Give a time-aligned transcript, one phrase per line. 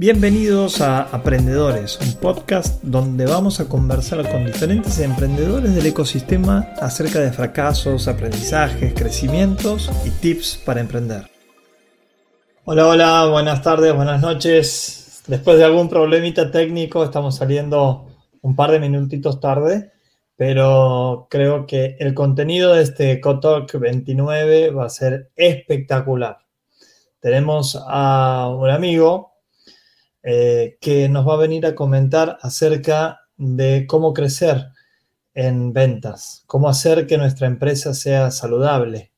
[0.00, 7.18] Bienvenidos a Aprendedores, un podcast donde vamos a conversar con diferentes emprendedores del ecosistema acerca
[7.18, 11.28] de fracasos, aprendizajes, crecimientos y tips para emprender.
[12.64, 15.24] Hola, hola, buenas tardes, buenas noches.
[15.26, 18.06] Después de algún problemita técnico estamos saliendo
[18.40, 19.90] un par de minutitos tarde,
[20.36, 26.38] pero creo que el contenido de este Cotalk 29 va a ser espectacular.
[27.18, 29.27] Tenemos a un amigo
[30.22, 34.68] eh, que nos va a venir a comentar acerca de cómo crecer
[35.34, 39.12] en ventas, cómo hacer que nuestra empresa sea saludable,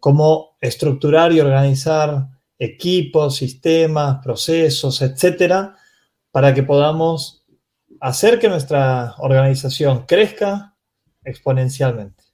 [0.00, 5.76] cómo estructurar y organizar equipos, sistemas, procesos, etcétera,
[6.30, 7.44] para que podamos
[8.00, 10.74] hacer que nuestra organización crezca
[11.24, 12.24] exponencialmente.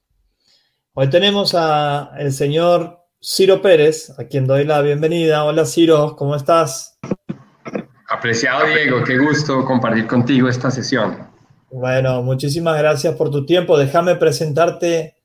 [0.94, 5.44] Hoy tenemos al señor Ciro Pérez, a quien doy la bienvenida.
[5.44, 6.98] Hola Ciro, ¿cómo estás?
[8.22, 11.26] Apreciado Diego, qué gusto compartir contigo esta sesión.
[11.72, 13.76] Bueno, muchísimas gracias por tu tiempo.
[13.76, 15.16] Déjame presentarte.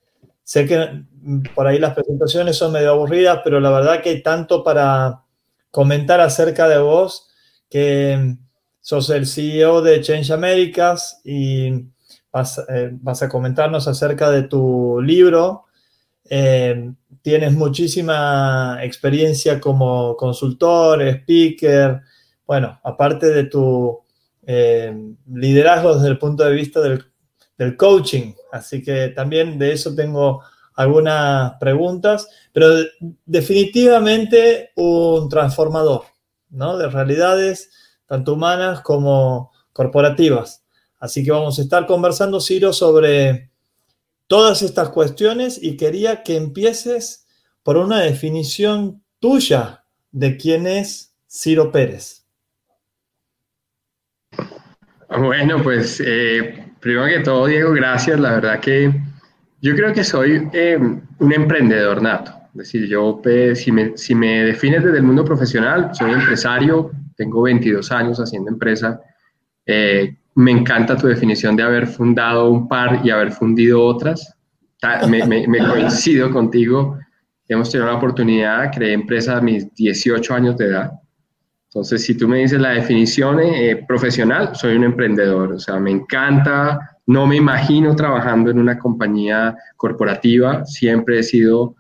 [0.42, 1.04] Sé que
[1.54, 5.22] por ahí las presentaciones son medio aburridas, pero la verdad que hay tanto para
[5.70, 7.30] comentar acerca de vos
[7.70, 8.36] que
[8.82, 11.86] sos el CEO de Change Americas y
[12.32, 15.66] vas, eh, a comentarnos acerca de tu libro.
[16.28, 22.02] Eh, tienes muchísima experiencia como consultor, speaker,
[22.48, 24.00] bueno, aparte de tu
[24.46, 24.96] eh,
[25.34, 27.04] liderazgo desde el punto de vista del,
[27.76, 28.34] coaching.
[28.52, 30.42] Así que también de eso tengo
[30.76, 32.70] algunas preguntas, pero
[33.26, 36.04] definitivamente un transformador,
[36.50, 36.78] ¿no?
[36.78, 37.72] De realidades
[38.06, 40.64] tanto humanas como corporativas.
[41.00, 43.52] Así que vamos a estar conversando, Ciro, sobre
[44.28, 47.28] todas estas cuestiones y quería que empieces
[47.64, 52.27] por una definición tuya de quién es Ciro Pérez.
[55.10, 58.20] Bueno, pues eh, primero que todo, Diego, gracias.
[58.20, 58.94] La verdad que
[59.62, 62.34] yo creo que soy eh, un emprendedor nato.
[62.52, 66.92] Es decir, yo, pues, si, me, si me defines desde el mundo profesional, soy empresario,
[67.16, 69.00] tengo 22 años haciendo empresa.
[69.66, 74.36] Eh, me encanta tu definición de haber fundado un par y haber fundido otras.
[75.08, 76.98] Me, me, coincido contigo.
[77.48, 80.92] Hemos tenido la oportunidad, creé empresa a mis 18 años de edad.
[81.70, 85.92] Entonces, si tú me dices la definición eh, profesional, soy un emprendedor, o sea, me
[85.92, 91.76] encanta, no me imagino trabajando en una compañía corporativa, siempre he sido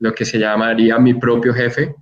[0.00, 1.94] lo que se llamaría mi propio jefe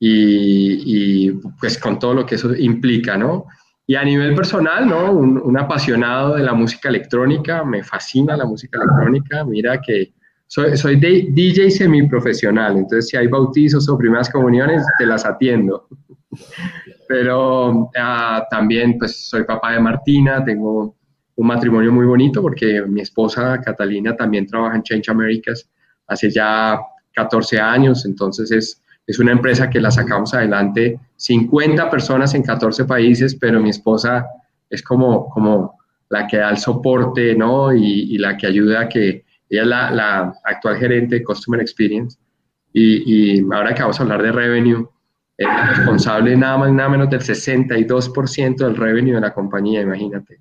[0.00, 3.46] y, pues con todo lo que eso implica, ¿no?
[3.86, 5.12] Y a nivel personal, ¿no?
[5.12, 10.12] Un, apasionado de la música electrónica, me fascina la música electrónica, mira que
[10.46, 15.86] soy, soy DJ semiprofesional, entonces si hay bautizos o primeras comuniones, te las atiendo.
[17.06, 20.94] Pero ah, también pues soy papá de Martina, tengo
[21.36, 25.68] un matrimonio muy bonito porque mi esposa Catalina también trabaja en Change Americas
[26.06, 26.78] hace ya
[27.14, 32.84] 14 años, entonces es, es una empresa que la sacamos adelante, 50 personas en 14
[32.84, 34.26] países, pero mi esposa
[34.68, 35.78] es como, como
[36.10, 37.74] la que da el soporte, ¿no?
[37.74, 41.60] Y, y la que ayuda a que ella es la, la actual gerente de Customer
[41.60, 42.18] Experience.
[42.72, 44.88] Y, y, ahora que vamos a hablar de revenue,
[45.38, 50.40] es responsable nada más nada menos del 62% del revenue de la compañía, imagínate.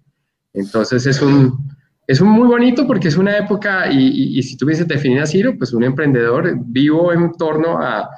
[0.53, 1.69] Entonces es un,
[2.07, 5.71] es un muy bonito porque es una época, y, y, si tuviese definido así, pues
[5.73, 8.09] un emprendedor vivo en torno a,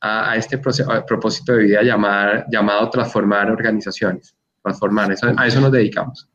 [0.00, 6.30] a, este propósito de vida llamar, llamado transformar organizaciones, transformar, eso, a eso nos dedicamos.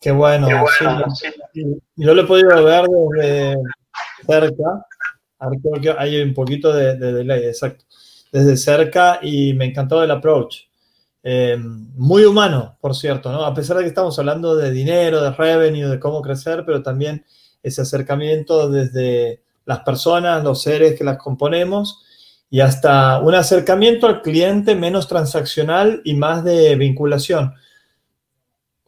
[0.00, 0.48] Qué bueno.
[1.94, 2.84] Yo lo he podido ver
[3.16, 3.56] desde
[4.26, 4.86] cerca,
[5.38, 7.84] creo que hay un poquito de, de delay, exacto
[8.32, 10.66] desde cerca y me encantó el approach.
[11.22, 13.44] Eh, muy humano, por cierto, ¿no?
[13.44, 17.24] A pesar de que estamos hablando de dinero, de revenue, de cómo crecer, pero también
[17.62, 22.04] ese acercamiento desde las personas, los seres que las componemos
[22.48, 27.54] y hasta un acercamiento al cliente menos transaccional y más de vinculación.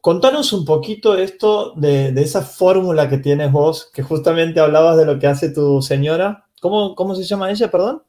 [0.00, 5.18] Contanos un poquito esto de, esa fórmula que tienes vos, que justamente hablabas de lo
[5.18, 6.46] que hace tu señora.
[6.60, 8.02] ¿Cómo, cómo se llama ella, perdón?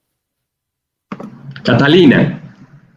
[1.64, 2.42] Catalina.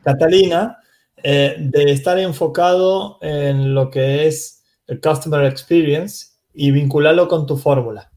[0.04, 0.78] Catalina,
[1.22, 7.56] eh, de estar enfocado en lo que es el Customer Experience y vincularlo con tu
[7.56, 8.10] fórmula.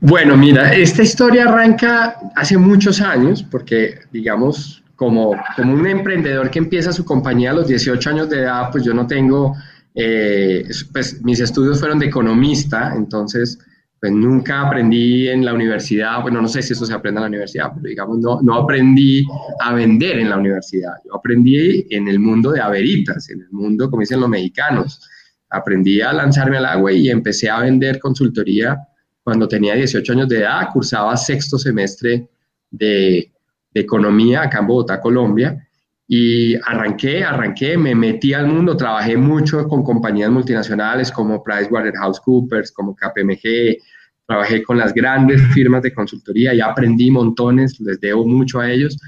[0.00, 6.58] Bueno, mira, esta historia arranca hace muchos años porque, digamos, como, como un emprendedor que
[6.58, 9.56] empieza su compañía a los 18 años de edad, pues yo no tengo,
[9.94, 13.58] eh, pues mis estudios fueron de economista, entonces
[14.00, 17.28] pues nunca aprendí en la universidad, bueno, no sé si eso se aprende en la
[17.28, 19.26] universidad, pero digamos, no, no aprendí
[19.60, 20.92] a vender en la universidad.
[21.06, 25.00] Yo aprendí en el mundo de averitas, en el mundo, como dicen los mexicanos.
[25.48, 28.78] Aprendí a lanzarme al agua y empecé a vender consultoría
[29.22, 32.28] cuando tenía 18 años de edad, cursaba sexto semestre
[32.70, 33.32] de,
[33.72, 35.63] de economía acá en Bogotá, Colombia,
[36.06, 42.94] y arranqué, arranqué, me metí al mundo, trabajé mucho con compañías multinacionales como PricewaterhouseCoopers, como
[42.94, 43.78] KPMG,
[44.26, 48.98] trabajé con las grandes firmas de consultoría y aprendí montones, les debo mucho a ellos,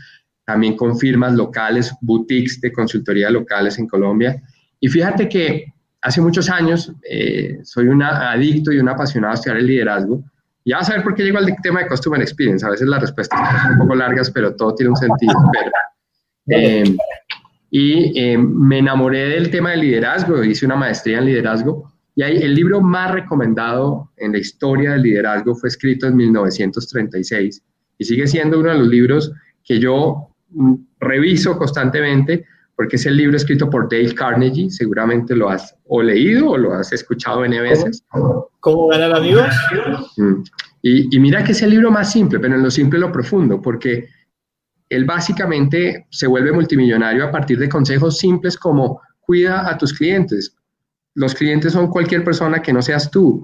[0.44, 4.40] también con firmas locales, boutiques de consultoría locales en Colombia.
[4.80, 9.58] Y fíjate que hace muchos años eh, soy un adicto y un apasionado a estudiar
[9.58, 10.22] el liderazgo.
[10.64, 12.64] Ya vas a ver por qué llego al tema de Customer Experience.
[12.64, 15.34] A veces las respuestas son un poco largas, pero todo tiene un sentido.
[16.48, 16.84] Eh,
[17.70, 21.92] y eh, me enamoré del tema del liderazgo, hice una maestría en liderazgo.
[22.14, 27.62] Y ahí, el libro más recomendado en la historia del liderazgo fue escrito en 1936
[27.98, 29.32] y sigue siendo uno de los libros
[29.64, 32.46] que yo mm, reviso constantemente
[32.76, 36.74] porque es el libro escrito por Dale Carnegie, seguramente lo has o leído o lo
[36.74, 38.04] has escuchado N veces.
[38.60, 39.46] ¿Cómo, ganar amigos?
[40.82, 43.62] Y, y, mira que es el libro más simple, pero en lo simple lo profundo,
[43.62, 44.08] porque
[44.88, 50.54] él básicamente se vuelve multimillonario a partir de consejos simples como cuida a tus clientes.
[51.14, 53.42] Los clientes son cualquier persona que no seas tú.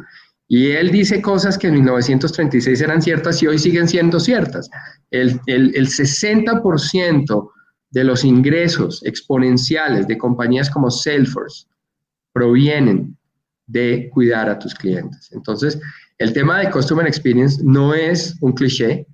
[0.49, 4.69] Y él dice cosas que en 1936 eran ciertas y hoy siguen siendo ciertas.
[5.11, 7.51] El, el, el 60%
[7.91, 11.67] de los ingresos exponenciales de compañías como Salesforce
[12.33, 13.17] provienen
[13.67, 15.31] de cuidar a tus clientes.
[15.33, 15.79] Entonces,
[16.19, 19.07] el tema de Customer Experience no es un cliché.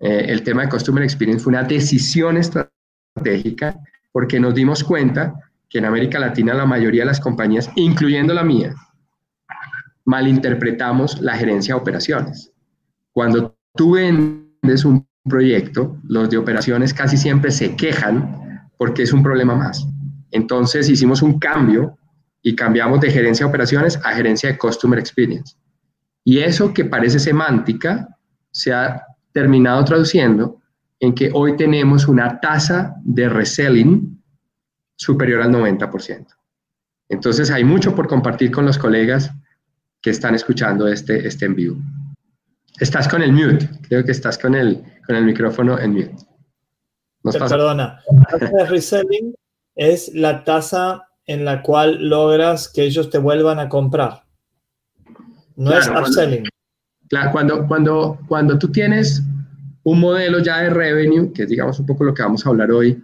[0.00, 3.78] Eh, el tema de Customer Experience fue una decisión estratégica
[4.12, 5.34] porque nos dimos cuenta
[5.68, 8.74] que en América Latina la mayoría de las compañías, incluyendo la mía,
[10.04, 12.52] malinterpretamos la gerencia de operaciones.
[13.12, 19.22] Cuando tú vendes un proyecto, los de operaciones casi siempre se quejan porque es un
[19.22, 19.86] problema más.
[20.30, 21.98] Entonces hicimos un cambio
[22.42, 25.56] y cambiamos de gerencia de operaciones a gerencia de Customer Experience.
[26.24, 28.08] Y eso que parece semántica
[28.50, 29.05] se ha
[29.36, 30.62] terminado traduciendo
[30.98, 34.18] en que hoy tenemos una tasa de reselling
[34.96, 36.26] superior al 90%.
[37.10, 39.30] Entonces hay mucho por compartir con los colegas
[40.00, 41.76] que están escuchando este, este en vivo.
[42.80, 46.16] Estás con el mute, creo que estás con el, con el micrófono en mute.
[47.22, 49.34] Perdona, la tasa de reselling
[49.74, 54.24] es la tasa en la cual logras que ellos te vuelvan a comprar.
[55.56, 56.48] No es upselling.
[57.08, 59.22] Claro, cuando, cuando, cuando tú tienes
[59.84, 62.70] un modelo ya de revenue, que es digamos un poco lo que vamos a hablar
[62.70, 63.02] hoy,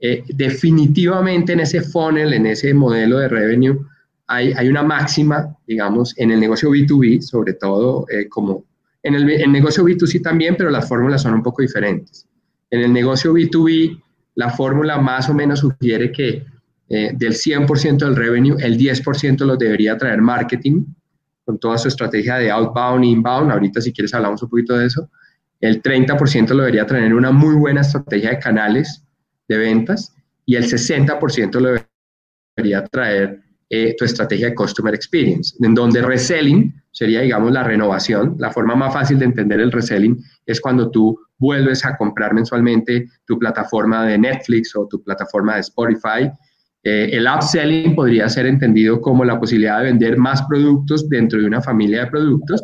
[0.00, 3.78] eh, definitivamente en ese funnel, en ese modelo de revenue,
[4.26, 8.64] hay, hay, una máxima, digamos, en el negocio B2B, sobre todo eh, como
[9.02, 12.26] en el, negocio B2C también, pero las fórmulas son un poco diferentes.
[12.70, 14.02] En el negocio B2B,
[14.34, 16.44] la fórmula más o menos sugiere que
[16.88, 20.84] eh, del 100% del revenue, el 10% lo debería traer marketing,
[21.48, 23.50] con toda su estrategia de outbound inbound.
[23.50, 25.08] Ahorita, si quieres, hablamos un poquito de eso.
[25.62, 29.02] El 30% lo debería traer una muy buena estrategia de canales
[29.48, 30.14] de ventas
[30.44, 31.82] y el 60% lo
[32.54, 33.40] debería traer
[33.70, 38.36] eh, tu estrategia de Customer Experience, en donde reselling sería, digamos, la renovación.
[38.38, 43.08] La forma más fácil de entender el reselling es cuando tú vuelves a comprar mensualmente
[43.24, 46.30] tu plataforma de Netflix o tu plataforma de Spotify.
[46.84, 51.46] Eh, el upselling podría ser entendido como la posibilidad de vender más productos dentro de
[51.46, 52.62] una familia de productos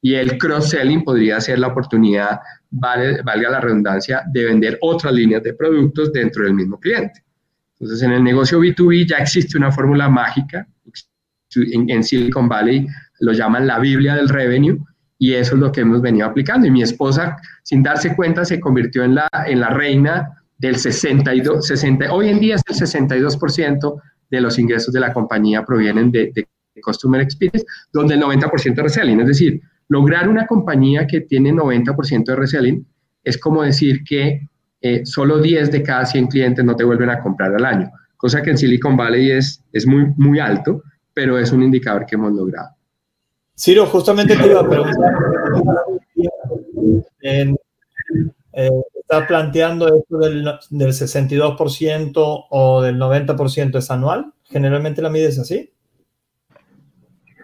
[0.00, 5.54] y el cross-selling podría ser la oportunidad, valga la redundancia, de vender otras líneas de
[5.54, 7.24] productos dentro del mismo cliente.
[7.80, 10.66] Entonces, en el negocio B2B ya existe una fórmula mágica.
[11.54, 12.86] En, Silicon Valley
[13.20, 14.78] lo llaman la Biblia del revenue
[15.18, 16.66] y eso es lo que hemos venido aplicando.
[16.66, 21.66] Y mi esposa, sin darse cuenta, se convirtió en la, en la reina del 62,
[21.66, 26.32] 60, hoy en día es el 62% de los ingresos de la compañía provienen de,
[26.34, 26.46] de,
[26.80, 29.18] Customer Experience, donde el 90% de reselling.
[29.20, 32.86] Es decir, lograr una compañía que tiene 90% de reselling
[33.24, 34.48] es como decir que
[34.80, 38.42] eh, solo 10 de cada 100 clientes no te vuelven a comprar al año, cosa
[38.42, 42.32] que en Silicon Valley es, es muy, muy alto, pero es un indicador que hemos
[42.32, 42.68] logrado.
[43.56, 45.14] Ciro, justamente te iba a preguntar,
[47.22, 47.56] en,
[48.52, 48.70] eh,
[49.10, 54.32] ¿estás planteando esto del, del 62% o del 90% es anual?
[54.44, 55.72] ¿Generalmente la mides así?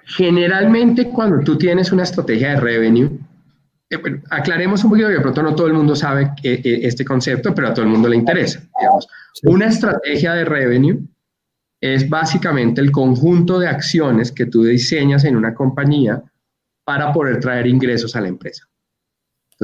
[0.05, 3.19] Generalmente cuando tú tienes una estrategia de revenue,
[3.89, 7.69] eh, aclaremos un poquito, que de pronto no todo el mundo sabe este concepto, pero
[7.69, 8.61] a todo el mundo le interesa.
[9.45, 11.01] Una estrategia de revenue
[11.81, 16.23] es básicamente el conjunto de acciones que tú diseñas en una compañía
[16.85, 18.69] para poder traer ingresos a la empresa.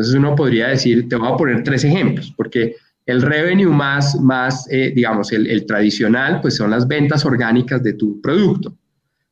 [0.00, 4.66] Entonces uno podría decir, te voy a poner tres ejemplos, porque el revenue más, más
[4.71, 8.73] eh, digamos, el, tradicional, pues son las ventas orgánicas de tu producto.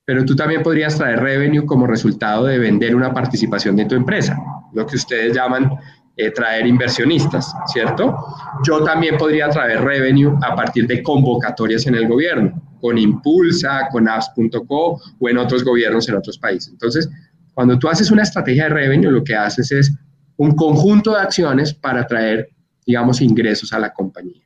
[0.04, 4.38] Pero tú también podrías traer revenue como resultado de vender una participación de tu empresa,
[4.74, 5.70] lo que ustedes llaman
[6.18, 8.14] eh, traer inversionistas, ¿cierto?
[8.66, 14.06] Yo también podría traer revenue a partir de convocatorias en el gobierno, con Impulsa, con
[14.06, 16.72] apps.co o en otros gobiernos en otros países.
[16.72, 17.08] Entonces,
[17.54, 19.92] cuando tú haces una estrategia de revenue, lo que haces es
[20.38, 22.48] un conjunto de acciones para traer,
[22.86, 24.42] digamos, ingresos a la compañía.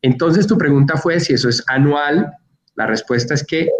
[0.00, 2.30] Entonces, tu pregunta fue si eso es anual.
[2.74, 3.70] La respuesta es que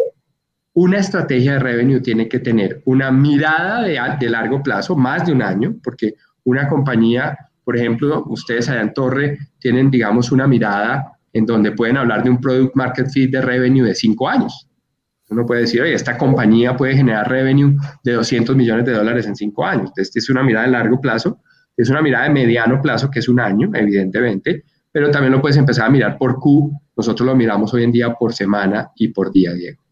[0.73, 5.41] una estrategia de revenue tiene que tener una mirada de, largo plazo, más de un
[5.43, 11.45] año, porque una compañía, por ejemplo, ustedes allá en Torre tienen, digamos, una mirada en
[11.45, 14.64] donde pueden hablar de un product market fit de revenue de cinco años.
[15.35, 19.35] Uno puede decir, oye, esta compañía puede generar revenue de 200 millones de dólares en
[19.35, 19.91] cinco años.
[19.97, 21.41] Esta es una mirada de largo plazo,
[21.75, 25.57] es una mirada de mediano plazo, que es un año, evidentemente, pero también lo puedes
[25.57, 26.71] empezar a mirar por Q.
[26.95, 29.83] Nosotros lo miramos hoy en día por semana y por día, Diego.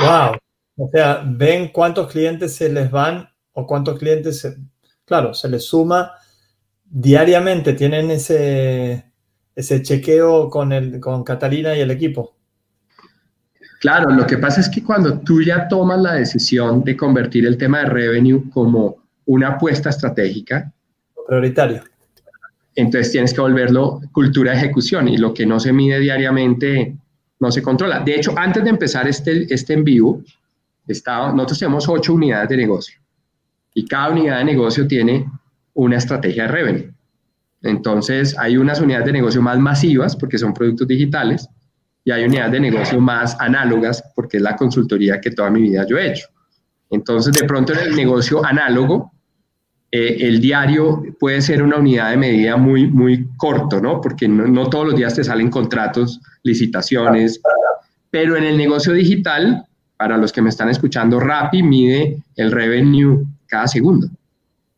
[0.00, 0.36] Wow.
[0.76, 4.56] O sea, ven cuántos clientes se les van o cuántos clientes se,
[5.06, 6.12] claro, se les suma
[6.84, 9.10] diariamente, tienen ese,
[9.54, 12.35] ese chequeo con, el, con Catalina y el equipo.
[13.86, 17.56] Claro, lo que pasa es que cuando tú ya tomas la decisión de convertir el
[17.56, 20.72] tema de revenue como una apuesta estratégica,
[21.28, 21.84] prioritario.
[22.74, 26.96] Entonces tienes que volverlo cultura de ejecución y lo que no se mide diariamente
[27.38, 28.00] no se controla.
[28.00, 30.20] De hecho, antes de empezar este, este en vivo,
[30.88, 32.98] estaba, nosotros tenemos ocho unidades de negocio
[33.72, 35.30] y cada unidad de negocio tiene
[35.74, 36.92] una estrategia de revenue.
[37.62, 41.48] Entonces, hay unas unidades de negocio más masivas porque son productos digitales
[42.06, 45.84] y hay unidades de negocio más análogas porque es la consultoría que toda mi vida
[45.88, 46.28] yo he hecho.
[46.88, 49.12] Entonces, de pronto en el negocio análogo,
[49.90, 54.00] eh, el diario puede ser una unidad de medida muy, muy corto, ¿no?
[54.00, 57.40] Porque no, no todos los días te salen contratos, licitaciones,
[58.08, 63.26] pero en el negocio digital, para los que me están escuchando, Rappi mide el revenue
[63.48, 64.08] cada segundo,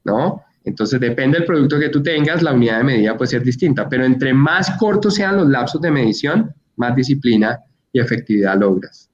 [0.02, 0.44] ¿no?
[0.64, 4.06] Entonces, depende del producto que tú tengas, la unidad de medida puede ser distinta, pero
[4.06, 7.60] entre más cortos sean los lapsos de medición, más disciplina
[7.92, 9.10] y efectividad logras.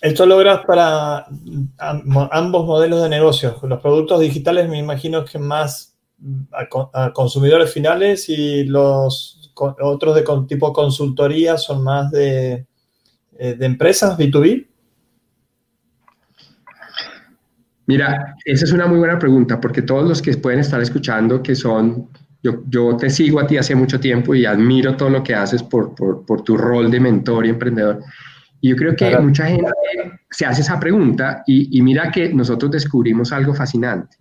[0.00, 1.26] Esto logras para
[1.78, 3.56] ambos modelos de negocio.
[3.62, 5.96] Los productos digitales me imagino que más
[6.92, 12.66] a, consumidores finales y los otros de tipo consultoría son más de,
[13.38, 14.66] eh, de empresas B2B.
[17.86, 21.54] Mira, esa es una muy buena pregunta porque todos los que pueden estar escuchando que
[21.54, 22.08] son,
[22.42, 25.62] yo, yo te sigo a ti hace mucho tiempo y admiro todo lo que haces
[25.62, 28.02] por, por, por tu rol de mentor y emprendedor.
[28.60, 29.70] Y yo creo que mucha gente
[30.30, 34.16] se hace esa pregunta y, y, mira que nosotros descubrimos algo fascinante.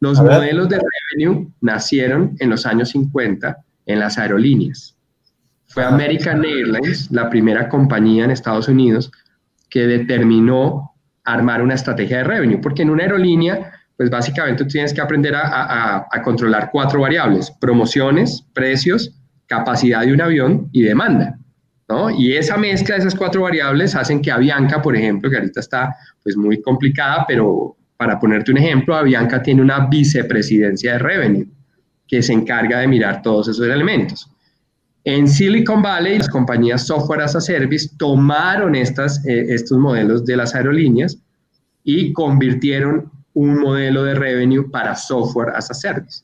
[0.00, 4.96] Los modelos de revenue nacieron en los años 50 en las aerolíneas.
[5.66, 9.12] Fue American Airlines, la primera compañía en Estados Unidos,
[9.68, 14.94] que determinó armar una estrategia de revenue, porque en una aerolínea, pues básicamente tú tienes
[14.94, 19.14] que aprender a, controlar cuatro variables, promociones, precios,
[19.44, 21.38] capacidad de un avión y demanda.
[21.86, 22.08] ¿No?
[22.08, 25.94] Y esa mezcla de esas cuatro variables hacen que Avianca, por ejemplo, que ahorita está
[26.22, 31.46] pues muy complicada, pero para ponerte un ejemplo, Avianca tiene una vicepresidencia de revenue
[32.08, 34.30] que se encarga de mirar todos esos elementos.
[35.04, 40.38] En Silicon Valley, las compañías software as a service tomaron estas, eh, estos modelos de
[40.38, 41.18] las aerolíneas
[41.84, 46.22] y convirtieron un modelo de revenue para software as a service.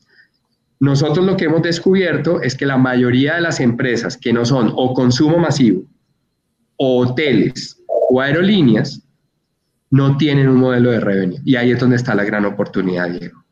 [0.78, 4.72] Nosotros lo que hemos descubierto es que la mayoría de las empresas que no son
[4.74, 5.84] o consumo masivo,
[6.76, 9.02] o hoteles, o aerolíneas,
[9.90, 11.40] no tienen un modelo de revenue.
[11.44, 13.44] Y ahí es donde está la gran oportunidad, Diego.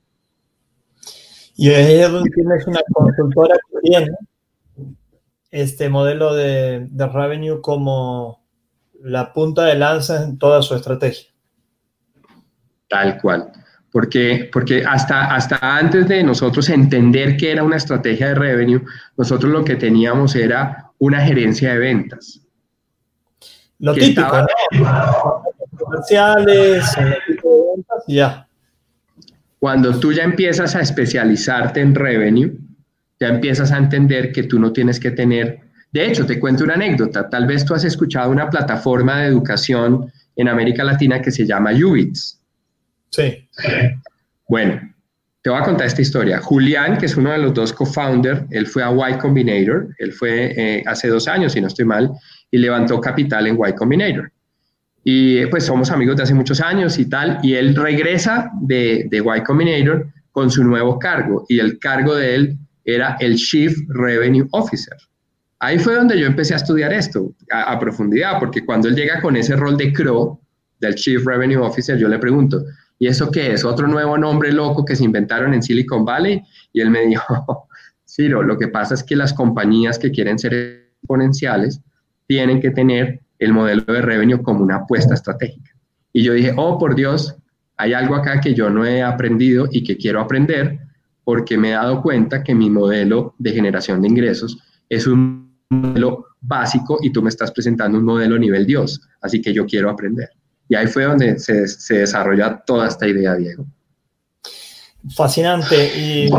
[1.57, 4.11] Y ahí es donde tienes una consultora que tiene
[5.51, 8.45] este modelo de, revenue como
[9.01, 11.29] la punta de lanza en toda su estrategia.
[12.89, 13.51] Tal cual.
[13.91, 18.83] Porque, porque hasta, hasta antes de nosotros entender que era una estrategia de revenue,
[19.17, 22.41] nosotros lo que teníamos era una gerencia de ventas.
[23.79, 24.47] Lo típico,
[25.79, 28.47] Comerciales, ventas ya.
[29.59, 32.53] Cuando tú ya empiezas a especializarte en revenue,
[33.19, 35.61] ya empiezas a entender que tú no tienes que tener...
[35.93, 37.31] De hecho, te cuento una anécdota.
[37.31, 41.71] Tal vez tú has escuchado una plataforma de educación en América Latina que se llama
[41.71, 42.41] Ubits.
[43.15, 43.49] Sí.
[44.49, 44.81] Bueno,
[45.43, 46.41] te voy a contar esta historia.
[46.41, 50.53] Julián, que es uno de los dos co-founders, él fue a Y Combinator, él fue
[50.57, 52.11] eh, hace dos años, si no estoy mal,
[52.51, 54.33] y levantó capital en Y Combinator.
[55.05, 59.19] y pues somos amigos de hace muchos años y tal, y él regresa de, de
[59.19, 64.49] Y Combinator con su nuevo cargo, y el cargo de él era el Chief Revenue
[64.51, 64.97] Officer.
[65.61, 69.37] Ahí fue donde yo empecé a estudiar esto a, profundidad, porque cuando él llega con
[69.37, 70.41] ese rol de CRO,
[70.81, 72.65] del Chief Revenue Officer, yo le pregunto,
[72.99, 73.65] ¿y eso qué es?
[73.65, 76.43] ¿Otro nuevo nombre loco que se inventaron en Silicon Valley?
[76.73, 77.69] Y él me dijo,
[78.07, 81.81] Ciro, lo que pasa es que las compañías que quieren ser exponenciales
[82.27, 85.73] tienen que tener el modelo de revenue como una apuesta estratégica.
[86.13, 87.37] Y yo dije, oh, por Dios,
[87.77, 90.79] hay algo acá que yo no he aprendido y que quiero aprender
[91.25, 94.59] porque me he dado cuenta que mi modelo de generación de ingresos
[94.89, 99.53] es un modelo básico y tú me estás presentando un modelo nivel Dios, así que
[99.53, 100.29] yo quiero aprender.
[100.69, 103.67] Y ahí fue donde se, desarrolla toda esta idea, Diego.
[105.15, 105.99] Fascinante.
[105.99, 106.31] Y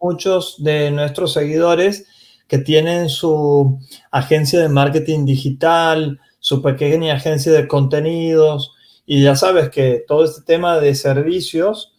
[0.00, 2.06] muchos de nuestros seguidores
[2.46, 3.78] que tienen su
[4.10, 8.72] agencia de marketing digital, su pequeña agencia de contenidos,
[9.06, 11.94] y ya sabes que todo este tema de servicios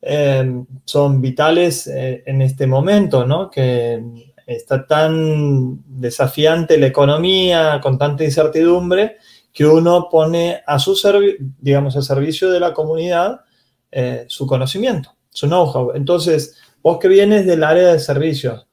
[0.00, 3.50] eh, son vitales eh, en este momento, ¿no?
[3.50, 4.02] Que
[4.46, 9.18] está tan desafiante la economía, con tanta incertidumbre,
[9.58, 10.96] que uno pone a su
[11.58, 13.40] digamos, al servicio de la comunidad
[13.90, 15.94] eh, su conocimiento, su know-how.
[15.96, 18.68] Entonces, vos que vienes del área de servicios,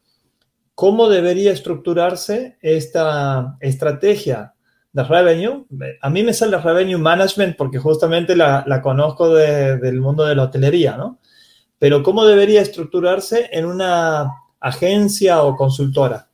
[0.75, 4.53] ¿cómo debería estructurarse esta estrategia
[4.91, 5.65] de revenue?
[6.03, 10.97] A mí me sale revenue management porque justamente la, conozco del mundo de la hotelería,
[10.97, 11.17] ¿no?
[11.79, 16.27] Pero ¿cómo debería estructurarse en una agencia o consultora?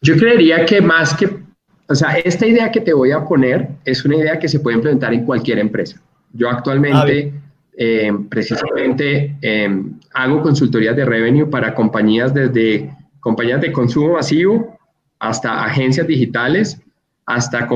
[0.00, 1.42] Yo creería que más que,
[1.88, 4.76] o sea, esta idea que te voy a poner es una idea que se puede
[4.76, 6.00] implementar en cualquier empresa.
[6.32, 7.32] Yo actualmente,
[7.76, 14.78] eh, precisamente, em, hago consultorías de revenue para compañías desde compañías de consumo masivo
[15.18, 16.80] hasta agencias digitales,
[17.26, 17.68] hasta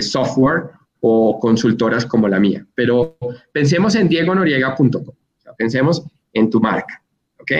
[0.00, 0.70] software
[1.00, 2.66] o consultoras como la mía.
[2.74, 3.16] Pero
[3.52, 5.14] pensemos en diegonoriega.com,
[5.56, 7.02] pensemos en tu marca,
[7.40, 7.52] ¿ok?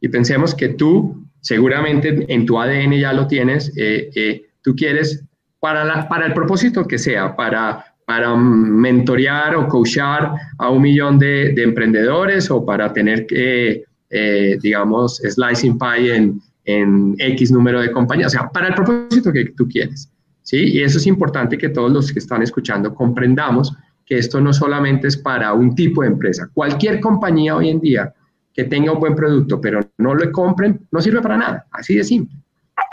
[0.00, 5.22] Y pensemos que tú, seguramente en tu ADN ya lo tienes, eh, eh, tú quieres,
[5.60, 12.50] para, el propósito que sea, para para mentorear o coachar a un millón de, emprendedores
[12.50, 18.38] o para tener que, eh, digamos, slicing pie en, en, X número de compañías, o
[18.38, 20.10] sea, para el propósito que tú quieres.
[20.42, 20.58] ¿sí?
[20.58, 23.74] Y eso es importante que todos los que están escuchando comprendamos
[24.06, 26.50] que esto no solamente es para un tipo de empresa.
[26.52, 28.12] Cualquier compañía hoy en día
[28.52, 32.04] que tenga un buen producto, pero no lo compren, no sirve para nada, así de
[32.04, 32.36] simple.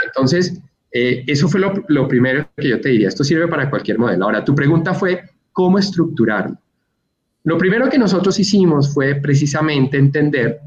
[0.05, 0.59] Entonces,
[0.91, 3.07] eh, eso fue lo, primero que yo te diría.
[3.07, 4.25] Esto sirve para cualquier modelo.
[4.25, 6.57] Ahora, tu pregunta fue, ¿cómo estructurarlo?
[7.43, 10.59] Lo primero que nosotros hicimos fue precisamente entender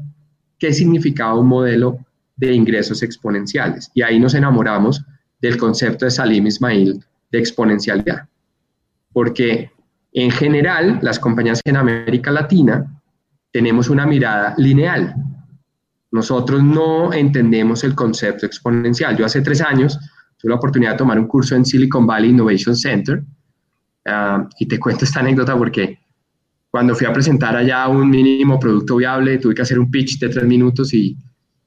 [0.57, 1.99] qué significaba un modelo
[2.35, 3.91] de ingresos exponenciales.
[3.93, 5.03] Y ahí nos enamoramos
[5.41, 8.27] del concepto de Salim Ismail de exponencialidad.
[9.13, 9.71] Porque
[10.11, 13.01] en general, las compañías en América Latina
[13.51, 15.15] tenemos una mirada lineal.
[16.11, 19.15] Nosotros no entendemos el concepto exponencial.
[19.15, 19.99] Yo hace tres años
[20.45, 23.23] tuve la oportunidad de tomar un curso en Silicon Valley Innovation Center.
[24.05, 25.97] Ah, y te cuento esta anécdota porque
[26.69, 30.29] cuando fui a presentar allá un mínimo producto viable, tuve que hacer un pitch de
[30.29, 31.17] tres minutos y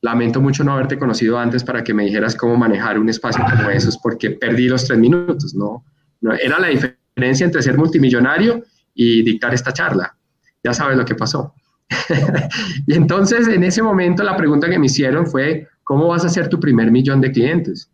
[0.01, 3.69] lamento mucho no haberte conocido antes para que me dijeras cómo manejar un espacio como
[3.69, 5.85] esos, porque perdí los tres minutos, ¿no?
[6.21, 8.63] no era la diferencia entre ser multimillonario
[8.95, 10.17] y dictar esta charla.
[10.63, 11.53] Ya sabes lo que pasó.
[12.87, 16.49] y entonces, en ese momento, la pregunta que me hicieron fue, ¿cómo vas a hacer
[16.49, 17.91] tu primer millón de clientes?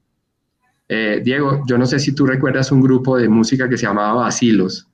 [0.89, 4.25] Eh, Diego, yo no sé si tú recuerdas un grupo de música que se llamaba
[4.25, 4.89] Basilos,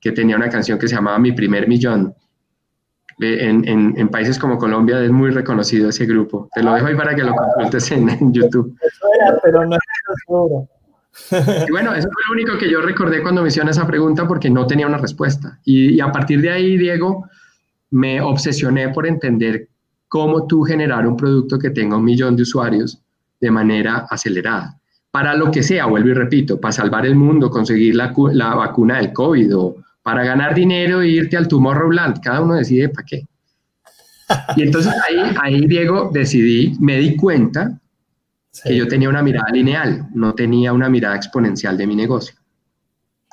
[0.00, 2.14] que tenía una canción que se llamaba Mi primer millón.
[3.18, 6.48] En, países como Colombia es muy reconocido ese grupo.
[6.54, 8.76] Te lo dejo ahí para que lo consultes en, YouTube.
[9.42, 9.76] pero no
[10.26, 10.68] seguro.
[11.66, 14.50] Y bueno, eso fue lo único que yo recordé cuando me hicieron esa pregunta porque
[14.50, 15.58] no tenía una respuesta.
[15.64, 17.26] Y, y, a partir de ahí, Diego,
[17.90, 19.68] me obsesioné por entender
[20.08, 23.02] cómo tú generar un producto que tenga un millón de usuarios
[23.40, 24.78] de manera acelerada
[25.16, 28.98] para lo que sea, vuelvo y repito, para salvar el mundo, conseguir la, la vacuna
[28.98, 33.26] del COVID o para ganar dinero e irte al Tomorrowland, cada uno decide para qué.
[34.56, 37.80] Y entonces ahí, ahí, Diego, decidí, me di cuenta
[38.62, 42.36] que yo tenía una mirada lineal, no tenía una mirada exponencial de mi negocio.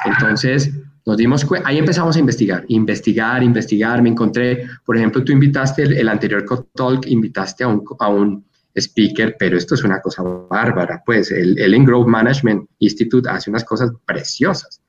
[0.05, 0.71] Entonces,
[1.05, 4.01] nos dimos ahí empezamos a investigar, investigar, investigar.
[4.01, 9.35] Me encontré, por ejemplo, tú invitaste el, anterior Talk, invitaste a un, a un speaker,
[9.37, 13.91] pero esto es una cosa bárbara, pues el Ellen Grove Management Institute hace unas cosas
[14.05, 14.81] preciosas,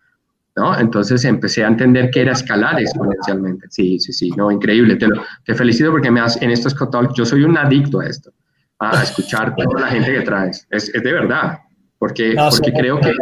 [0.56, 0.78] ¿no?
[0.78, 3.66] Entonces empecé a entender que era escalar exponencialmente.
[3.70, 4.96] Sí, sí, sí, no, increíble.
[4.96, 5.06] Te,
[5.44, 8.32] te felicito porque me has, en estos talks, yo soy un adicto a esto,
[8.78, 10.66] a escuchar toda la gente que traes.
[10.70, 11.58] Es, es de verdad,
[11.98, 13.12] porque, porque creo que...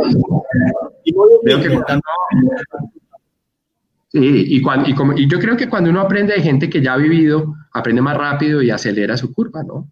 [4.12, 7.54] y, cuando, y, yo creo que cuando uno aprende de gente que ya ha vivido,
[7.72, 9.88] aprende más rápido y acelera su curva, ¿no?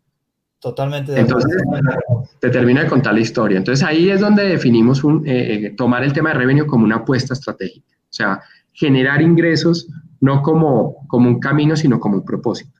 [0.61, 1.13] Totalmente.
[1.13, 1.63] De Entonces,
[2.39, 3.57] te termina de contar la historia.
[3.57, 6.97] Entonces, ahí es donde definimos un, eh, eh, tomar el tema de revenue como una
[6.97, 7.97] apuesta estratégica.
[7.97, 8.43] O sea,
[8.73, 9.89] generar ingresos
[10.21, 12.79] no como, como un camino, sino como un propósito.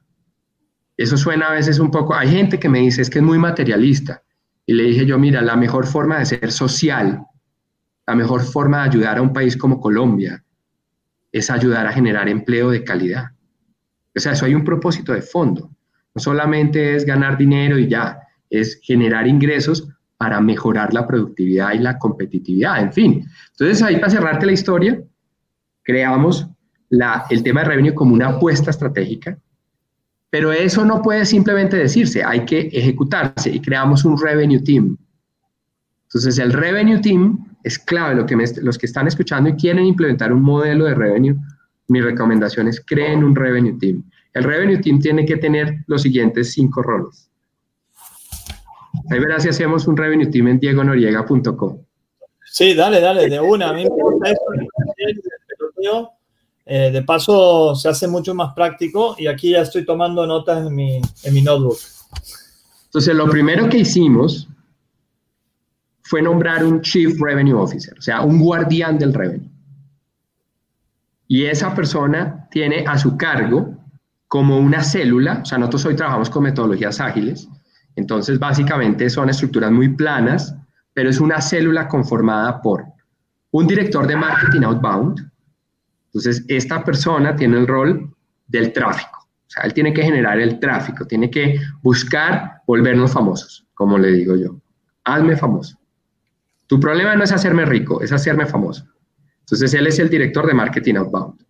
[0.97, 3.39] Eso suena a veces un poco, hay gente que me dice es que es muy
[3.39, 4.23] materialista.
[4.67, 7.25] Y le dije yo, mira, la mejor forma de ser social,
[8.07, 10.45] la mejor forma de ayudar a un país como Colombia,
[11.33, 13.31] es ayudar a generar empleo de calidad.
[14.15, 15.71] O sea, eso hay un propósito de fondo.
[16.15, 18.19] No solamente es ganar dinero y ya,
[18.49, 23.27] es generar ingresos para mejorar la productividad y la competitividad, en fin.
[23.53, 25.01] Entonces ahí para cerrarte la historia,
[25.83, 26.47] creamos
[27.31, 29.39] el tema de revenue como una apuesta estratégica,
[30.29, 34.97] pero eso no puede simplemente decirse, hay que ejecutarse y creamos un revenue team.
[36.05, 40.33] Entonces el revenue team es clave, lo que los que están escuchando y quieren implementar
[40.33, 41.37] un modelo de revenue,
[41.89, 44.03] mi recomendación es creen un revenue team.
[44.35, 47.29] El Revenue Team tiene que tener los siguientes cinco roles.
[49.11, 51.79] Ahí verás si hacemos un Revenue Team en diegonoriega.com.
[52.45, 53.71] Sí, dale, dale, de una.
[53.71, 56.13] A mí me gusta eso.
[56.67, 60.75] Eh, de paso, se hace mucho más práctico y aquí ya estoy tomando notas en
[60.75, 61.79] mi, en mi notebook.
[62.85, 64.49] Entonces, lo primero que hicimos
[66.03, 69.49] fue nombrar un Chief Revenue Officer, o sea, un guardián del revenue.
[71.29, 73.77] Y esa persona tiene a su cargo
[74.31, 77.49] como una célula, o sea, nosotros hoy trabajamos con metodologías ágiles,
[77.97, 80.55] entonces básicamente son estructuras muy planas,
[80.95, 82.85] pero es una célula conformada por
[83.51, 85.29] un director de marketing outbound,
[86.07, 88.15] entonces esta persona tiene el rol
[88.47, 93.67] del tráfico, o sea, él tiene que generar el tráfico, tiene que buscar volvernos famosos,
[93.75, 94.61] como le digo yo,
[95.03, 95.77] hazme famoso.
[96.69, 98.87] Tu problema no es hacerme rico, es hacerme famoso.
[99.41, 101.45] Entonces él es el director de marketing outbound.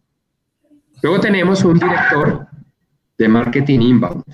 [1.03, 2.40] Luego tenemos un director
[3.21, 4.25] de marketing inbound.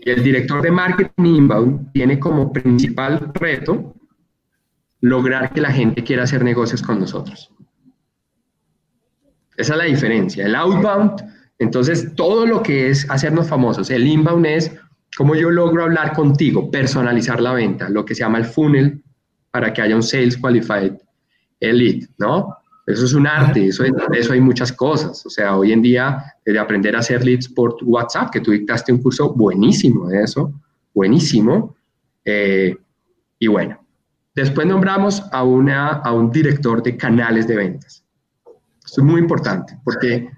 [0.00, 3.94] Y el director de marketing inbound tiene como principal reto
[5.02, 7.52] lograr que la gente quiera hacer negocios con nosotros.
[9.58, 10.46] Esa es la diferencia.
[10.46, 11.22] El outbound,
[11.58, 13.90] entonces todo lo que es hacernos famosos.
[13.90, 14.72] El inbound es
[15.14, 19.02] cómo yo logro hablar contigo, personalizar la venta, lo que se llama el funnel
[19.50, 20.94] para que haya un sales qualified
[21.60, 22.56] elite, ¿no?
[22.86, 25.24] Eso es un arte, eso, eso hay muchas cosas.
[25.24, 28.92] O sea, hoy en día, de aprender a hacer leads por WhatsApp, que tú dictaste
[28.92, 30.52] un curso buenísimo de eso,
[30.92, 31.74] buenísimo.
[32.24, 32.76] Eh,
[33.38, 33.82] y bueno,
[34.34, 38.04] después nombramos a, una, a un director de canales de ventas.
[38.84, 40.28] Esto es muy importante, porque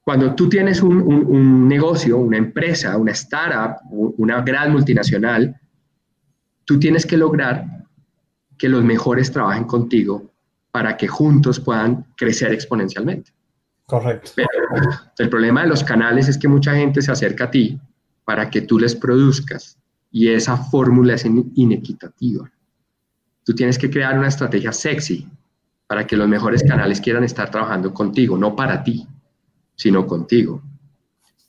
[0.00, 5.54] cuando tú tienes un, un, un negocio, una empresa, una startup, una gran multinacional,
[6.64, 7.66] tú tienes que lograr
[8.56, 10.31] que los mejores trabajen contigo
[10.72, 13.30] para que juntos puedan crecer exponencialmente.
[13.86, 14.32] Correcto.
[14.34, 14.48] Pero
[15.18, 17.78] el problema de los canales es que mucha gente se acerca a ti
[18.24, 19.78] para que tú les produzcas
[20.10, 22.50] y esa fórmula es inequitativa.
[23.44, 25.28] Tú tienes que crear una estrategia sexy
[25.86, 29.06] para que los mejores canales quieran estar trabajando contigo, no para ti,
[29.74, 30.62] sino contigo.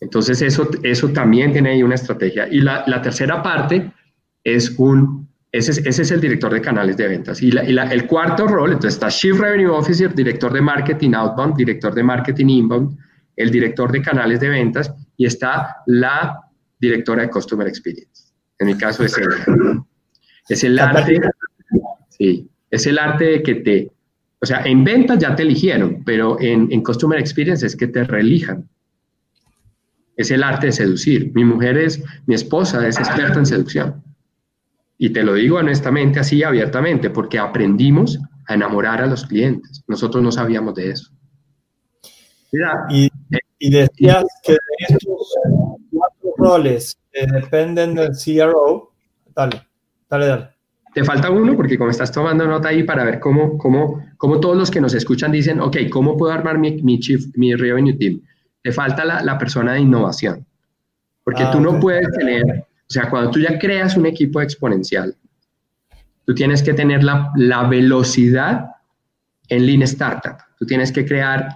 [0.01, 2.47] Entonces eso, eso también tiene ahí una estrategia.
[2.49, 3.93] Y la, la tercera parte
[4.43, 5.22] es un
[5.53, 7.39] ese es, el director de canales de ventas.
[7.43, 12.01] Y, el cuarto rol, entonces está Chief Revenue Officer, director de marketing outbound, director de
[12.01, 12.97] marketing inbound,
[13.35, 16.39] el director de canales de ventas y está la
[16.79, 18.33] directora de Customer Experience.
[18.57, 19.83] En mi caso es ella.
[20.49, 21.21] Es el arte,
[22.09, 23.91] sí, es el arte de que te,
[24.41, 28.03] o sea, en ventas ya te eligieron, pero en, en Customer Experience es que te
[28.03, 28.67] reelijan.
[30.17, 31.31] Es el arte de seducir.
[31.35, 34.03] Mi mujer es, mi esposa es experta en seducción.
[34.97, 39.83] Y te lo digo honestamente, así abiertamente, porque aprendimos a enamorar a los clientes.
[39.87, 41.11] Nosotros no sabíamos de eso.
[42.89, 43.09] y,
[43.59, 45.35] y, decías que estos
[45.91, 48.91] cuatro roles que dependen del CRO,
[49.35, 49.63] dale,
[50.09, 50.49] dale, dale.
[50.93, 54.55] Te falta uno porque como estás tomando nota ahí para ver cómo, cómo, cómo todos
[54.55, 58.21] los que nos escuchan dicen, ok, ¿cómo puedo armar mi, mi, chief, mi revenue team?
[58.61, 60.45] Te falta la, la persona de innovación.
[61.23, 65.15] Porque ah, tú no puedes tener o sea, cuando tú ya creas un equipo exponencial,
[66.25, 68.69] tú tienes que tener la, la velocidad
[69.49, 70.37] en Lean Startup.
[70.59, 71.49] Tú tienes que crear,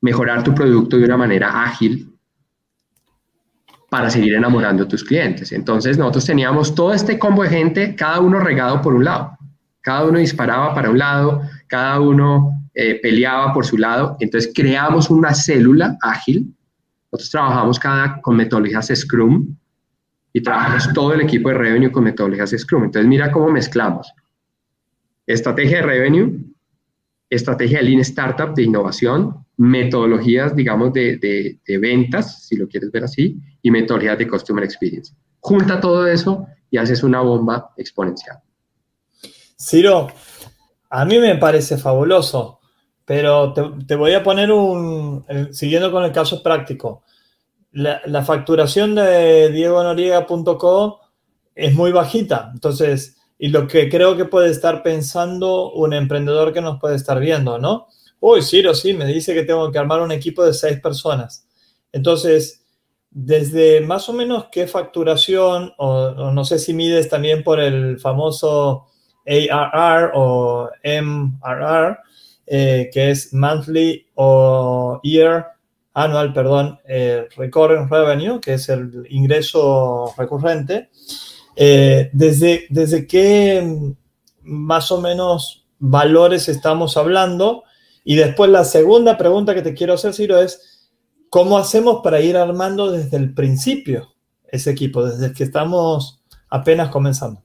[0.00, 2.12] mejorar tu producto de una manera ágil
[3.92, 5.52] para seguir enamorando a tus clientes.
[5.52, 9.36] Entonces nosotros teníamos todo este combo de gente, cada uno regado por un lado.
[9.82, 14.16] Cada uno disparaba para un lado, cada uno eh, peleaba por su lado.
[14.20, 16.54] Entonces creamos una célula ágil.
[17.10, 19.54] Nosotros trabajamos cada, con metodologías Scrum,
[20.32, 22.84] y trabajamos todo el equipo de revenue con metodologías Scrum.
[22.84, 24.12] Entonces, mira cómo mezclamos
[25.26, 26.44] estrategia de revenue,
[27.30, 31.16] estrategia de Lean Startup de innovación, metodologías, digamos, de,
[31.64, 35.14] de, ventas, si lo quieres ver así, y metodologías de Customer Experience.
[35.40, 38.38] Junta todo eso y haces una bomba exponencial.
[39.58, 40.08] Ciro,
[40.90, 42.60] a mí me parece fabuloso,
[43.04, 43.52] pero
[43.86, 47.04] te, voy a poner un, siguiendo con el caso práctico,
[47.72, 51.00] la, facturación de diegonoriega.co
[51.54, 56.60] es muy bajita, entonces, y lo que creo que puede estar pensando un emprendedor que
[56.60, 57.88] nos puede estar viendo, ¿no?
[58.20, 61.46] Uy, Ciro, sí, me dice que tengo que armar un equipo de seis personas.
[61.92, 62.64] Entonces,
[63.10, 68.86] desde más o menos qué facturación, o, no sé si mides también por el famoso
[69.26, 71.98] ARR o MRR,
[72.46, 75.48] eh, que es monthly o year,
[75.94, 80.90] anual, perdón, eh, recurrent revenue, que es el ingreso recurrente.
[81.56, 83.94] Eh, desde, ¿Desde qué
[84.42, 87.64] más o menos valores estamos hablando?
[88.04, 90.90] Y después la segunda pregunta que te quiero hacer, Ciro, es,
[91.28, 94.14] ¿cómo hacemos para ir armando desde el principio
[94.48, 97.42] ese equipo, desde que estamos apenas comenzando?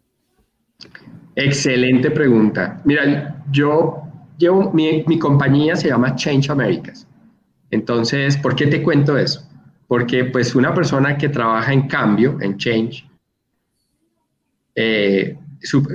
[1.36, 2.82] Excelente pregunta.
[2.84, 4.02] Mira, yo
[4.38, 7.07] llevo, mi, mi compañía se llama Change Americas.
[7.72, 9.48] Entonces, ¿por qué te cuento eso?
[9.88, 13.06] Porque pues una persona que trabaja en cambio, en Change,
[14.76, 15.38] eh,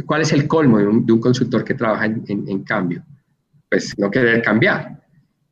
[0.06, 3.02] ¿cuál es el colmo de un, consultor que trabaja en, en cambio?
[3.72, 5.00] pues no querer cambiar,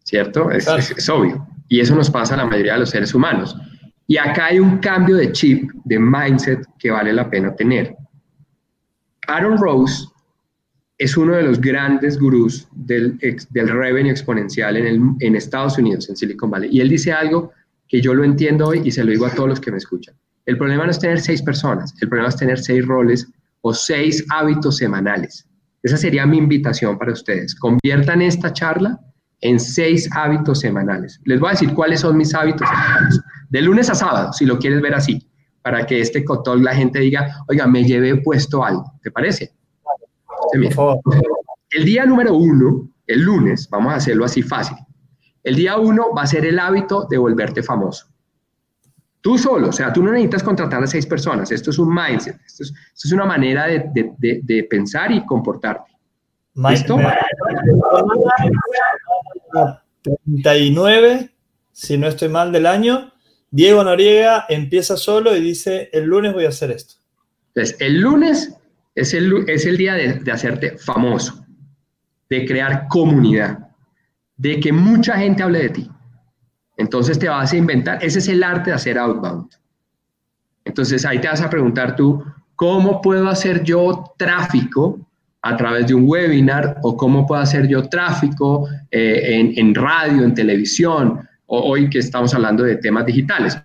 [0.04, 0.50] ¿cierto?
[0.50, 0.68] Es,
[1.08, 1.46] obvio.
[1.68, 3.56] Y eso nos pasa a la mayoría de los seres humanos.
[4.06, 7.96] Y acá hay un cambio de chip, de mindset que vale la pena tener.
[9.26, 10.06] Aaron Rose
[11.00, 13.18] es uno de los grandes gurús del,
[13.50, 16.68] del revenue exponencial en, Estados Unidos, en Silicon Valley.
[16.70, 17.52] Y él dice algo
[17.88, 20.14] que yo lo entiendo hoy y se lo digo a todos los que me escuchan.
[20.44, 23.26] El problema no es tener seis personas, el problema es tener seis roles
[23.62, 25.46] o seis hábitos semanales.
[25.82, 27.54] Esa sería mi invitación para ustedes.
[27.54, 29.00] Conviertan esta charla
[29.40, 31.18] en seis hábitos semanales.
[31.24, 32.68] Les voy a decir cuáles son mis hábitos.
[33.48, 35.26] De lunes a sábado, si lo quieres ver así,
[35.62, 38.84] para que este cotón la gente diga, oiga, me llevé puesto algo.
[39.02, 39.54] ¿Te parece?
[40.52, 44.76] El día número uno, el lunes, vamos a hacerlo así fácil.
[45.42, 48.06] El día uno va a ser el hábito de volverte famoso.
[49.20, 51.50] Tú solo, o sea, tú no necesitas contratar a seis personas.
[51.52, 55.90] Esto es un mindset, esto es, una manera de, pensar y comportarte.
[56.54, 56.98] ¿Listo?
[60.32, 61.30] 39,
[61.72, 63.12] si no estoy mal del año,
[63.50, 66.94] Diego Noriega empieza solo y dice, el lunes voy a hacer esto.
[67.48, 68.56] Entonces, el lunes
[68.94, 71.44] es el, es el día de hacerte famoso,
[72.28, 73.70] de crear comunidad,
[74.36, 75.90] de que mucha gente hable de ti.
[76.80, 79.50] Entonces te vas a inventar, ese es el arte de hacer outbound.
[80.64, 82.24] Entonces ahí te vas a preguntar tú,
[82.54, 84.98] ¿cómo puedo hacer yo tráfico
[85.42, 90.32] a través de un webinar o cómo puedo hacer yo tráfico eh, en, radio, en
[90.32, 93.58] televisión, o hoy que estamos hablando de temas digitales?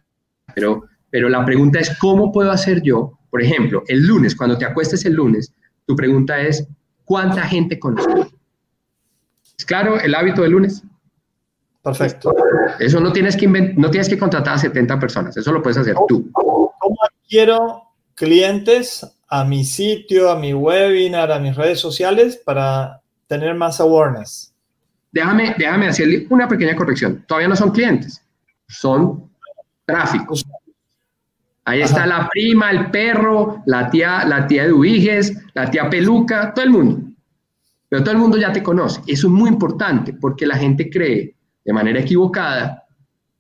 [0.54, 4.64] Pero, pero la pregunta es, ¿cómo puedo hacer yo, por ejemplo, el lunes, cuando te
[4.64, 5.52] acuestes el lunes,
[5.86, 6.66] tu pregunta es,
[7.04, 8.30] ¿cuánta gente conozco?
[9.58, 10.82] ¿Es claro el hábito del lunes?
[11.84, 12.34] Perfecto.
[12.80, 15.98] Eso no tienes que no tienes que contratar a 70 personas, eso lo puedes hacer
[16.08, 16.32] tú.
[16.32, 16.72] ¿Cómo
[17.04, 17.82] adquiero
[18.14, 24.54] clientes a mi sitio, a mi webinar, a mis redes sociales para tener más awareness?
[25.12, 27.26] Déjame, déjame hacerle una pequeña corrección.
[27.28, 28.24] Todavía no son clientes,
[28.70, 29.30] son
[29.84, 30.46] tráficos.
[31.66, 36.54] Ahí está la prima, el perro, la tía, la tía de Ubiges, la tía Peluca,
[36.54, 37.10] todo el mundo.
[37.90, 39.02] Pero todo el mundo ya te conoce.
[39.08, 42.84] Eso es muy importante porque la gente cree de manera equivocada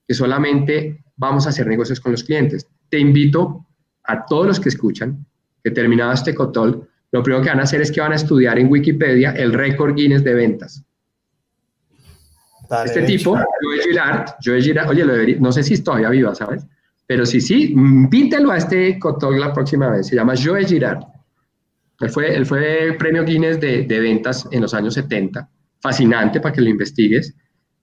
[0.08, 2.68] que solamente vamos a hacer negocios con los clientes.
[2.90, 3.66] Te invito
[4.04, 5.26] a todos los que escuchan
[5.64, 8.60] que terminado este cotol, lo primero que van a hacer es que van a estudiar
[8.60, 10.84] en Wikipedia el récord Guinness de ventas.
[12.86, 16.66] este tipo, Joe Girard, Joe Girard, oye, no sé si es todavía viva, ¿sabes?
[17.08, 20.08] Pero sí, sí, invítelo a este cotol la próxima vez.
[20.08, 21.04] Se llama Joe Girard.
[22.00, 25.48] Él fue, él fue premio Guinness de, de ventas en los años 70.
[25.80, 27.34] Fascinante para que lo investigues.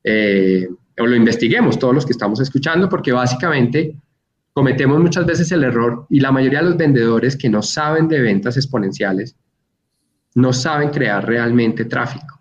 [0.05, 3.97] Eh, o lo investiguemos todos los que estamos escuchando, porque básicamente
[4.53, 8.21] cometemos muchas veces el error y la mayoría de los vendedores que no saben de
[8.21, 9.37] ventas exponenciales
[10.35, 12.41] no saben crear realmente tráfico.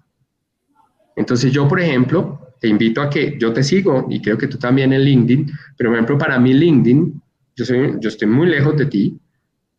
[1.16, 4.58] Entonces yo, por ejemplo, te invito a que yo te sigo y creo que tú
[4.58, 7.22] también en LinkedIn, pero por ejemplo para mí LinkedIn,
[7.58, 9.20] yo, soy, yo estoy muy lejos de ti,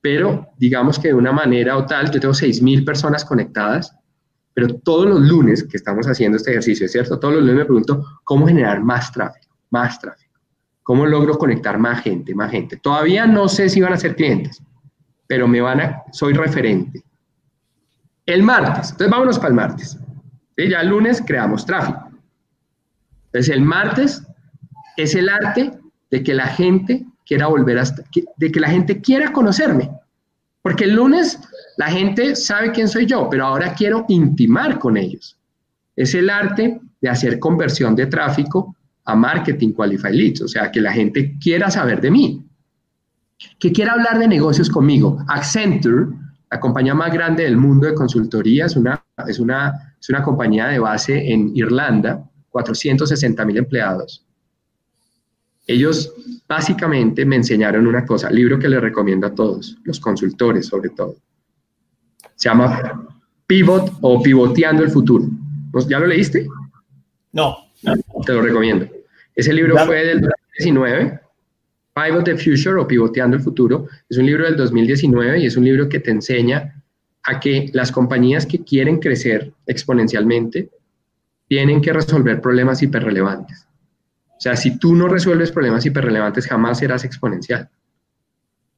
[0.03, 3.97] pero digamos que de una manera o tal, yo tengo 6.000 personas conectadas
[4.55, 7.19] pero todos los lunes que estamos haciendo este ejercicio, ¿es cierto?
[7.19, 10.39] Todos los lunes me pregunto cómo generar más tráfico, más tráfico.
[10.83, 12.77] ¿Cómo logro conectar más gente, más gente?
[12.77, 14.63] Todavía no sé si van a ser clientes,
[15.27, 17.03] pero me van a, soy referente.
[18.27, 19.99] El martes, entonces vámonos para el martes.
[20.57, 22.11] Ya el lunes creamos tráfico.
[23.33, 24.23] Entonces el martes
[24.97, 25.73] es el arte
[26.11, 28.05] de que la gente quiera volver hasta,
[28.37, 29.91] de que la gente quiera conocerme.
[30.61, 31.41] Porque el lunes
[31.77, 35.39] la gente sabe quién soy yo, pero ahora quiero intimar con ellos.
[35.97, 40.81] Es el arte de hacer conversión de tráfico a marketing qualified leads, o sea, que
[40.81, 42.47] la gente quiera saber de mí,
[43.59, 45.19] que quiera hablar de negocios conmigo.
[45.27, 46.07] Accenture,
[46.51, 50.79] la compañía más grande del mundo de consultoría, una, es una, es una compañía de
[50.79, 54.25] base en Irlanda, 460 mil empleados.
[55.67, 56.13] Ellos
[56.47, 61.17] básicamente me enseñaron una cosa, libro que les recomiendo a todos, los consultores sobre todo.
[62.37, 63.09] Se llama
[63.47, 65.27] Pivot o Pivoteando el Futuro.
[65.89, 66.47] ¿Ya lo leíste?
[67.33, 67.57] No.
[68.27, 68.87] Te lo recomiendo.
[69.35, 71.21] Ese libro fue del 2019,
[71.95, 73.89] Pivot the Future o Pivoteando el Futuro.
[74.09, 76.83] Es un libro del 2019 y es un libro que te enseña
[77.25, 80.69] a que las compañías que quieren crecer exponencialmente
[81.53, 83.69] tienen que resolver problemas hiperrelevantes.
[84.31, 87.69] O sea, si tú no resuelves problemas hiperrelevantes, jamás serás exponencial.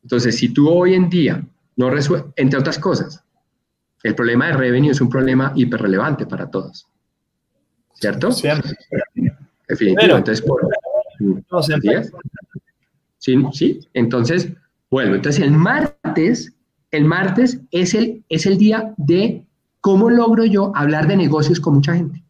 [0.02, 1.40] Entonces, si tú hoy en día
[1.76, 3.22] no resuelves, entre otras cosas,
[4.02, 6.88] el problema de revenue es un problema hiperrelevante para todos.
[7.92, 8.32] ¿Cierto?
[8.32, 8.72] Siempre.
[9.68, 10.32] Definitivamente.
[10.32, 10.68] Entonces, por,
[13.18, 13.36] ¿Sí?
[13.52, 13.88] ¿Sí?
[13.92, 14.48] Entonces,
[14.90, 16.52] bueno, entonces el martes,
[16.90, 19.44] el martes es el, es el día de
[19.80, 22.24] cómo logro yo hablar de negocios con mucha gente.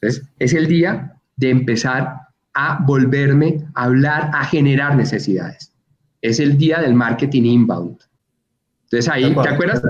[0.00, 2.16] Entonces, es el día de empezar
[2.54, 5.72] a volverme a hablar, a generar necesidades.
[6.20, 7.98] Es el día del marketing inbound.
[8.84, 9.82] Entonces ahí, ¿te acuerdas?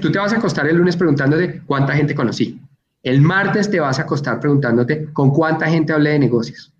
[0.00, 2.60] Tú te vas a acostar el lunes preguntándote cuánta gente conocí.
[3.02, 6.72] El martes te vas a acostar preguntándote con cuánta gente hablé de negocios.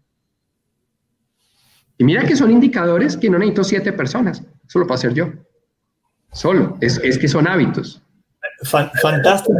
[1.96, 5.32] Y mira que son indicadores que no necesito siete personas, eso lo puedo hacer yo.
[6.32, 8.02] Solo, es, que son hábitos.
[8.64, 9.54] Fantástico.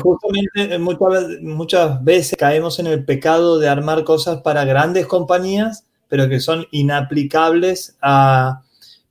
[0.00, 6.28] Justamente muchas, muchas veces caemos en el pecado de armar cosas para grandes compañías, pero
[6.28, 8.62] que son inaplicables a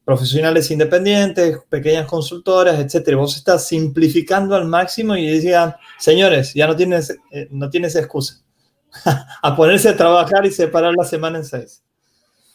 [0.06, 3.18] profesionales independientes, pequeñas consultoras, etcétera.
[3.18, 8.42] Vos estás simplificando al máximo y decían, señores, ya no tienes, eh, no tienes excusa.
[9.42, 11.82] a ponerse a trabajar y separar la semana en seis.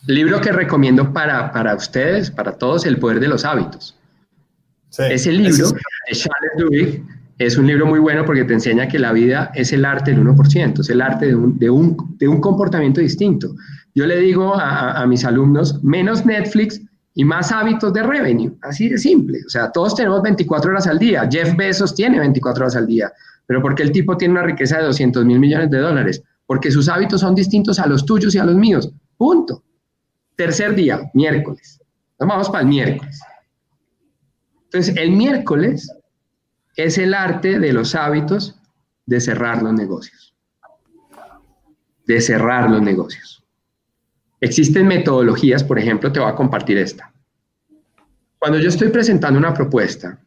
[0.07, 3.97] Libro que recomiendo para, para ustedes, para todos, El Poder de los Hábitos.
[4.97, 9.13] Ese libro de Charles Duhigg es un libro muy bueno porque te enseña que la
[9.13, 12.39] vida es el arte del 1%, es el arte de un, de un, de un
[12.39, 13.55] comportamiento distinto.
[13.95, 16.83] Yo le digo a, a mis alumnos, menos Netflix,
[17.15, 19.39] y más hábitos de revenue, así de simple.
[19.47, 21.27] O sea, todos tenemos 24 horas al día.
[21.31, 23.11] Jeff Bezos tiene 24 horas al día,
[23.47, 26.91] pero porque el tipo tiene una riqueza de 200 mil millones de dólares, porque sus
[26.91, 28.93] hábitos son distintos a los tuyos y a los míos.
[29.17, 29.63] Punto.
[30.37, 31.81] Tercer día, miércoles.
[32.19, 33.19] Nos vamos para el miércoles.
[34.65, 35.91] Entonces, el miércoles
[36.85, 38.61] es el arte de los hábitos
[39.07, 40.35] de cerrar los negocios.
[42.07, 43.43] De cerrar los negocios.
[44.41, 47.13] Existen metodologías, por ejemplo, te voy a compartir esta.
[48.39, 50.19] Cuando yo estoy presentando una propuesta,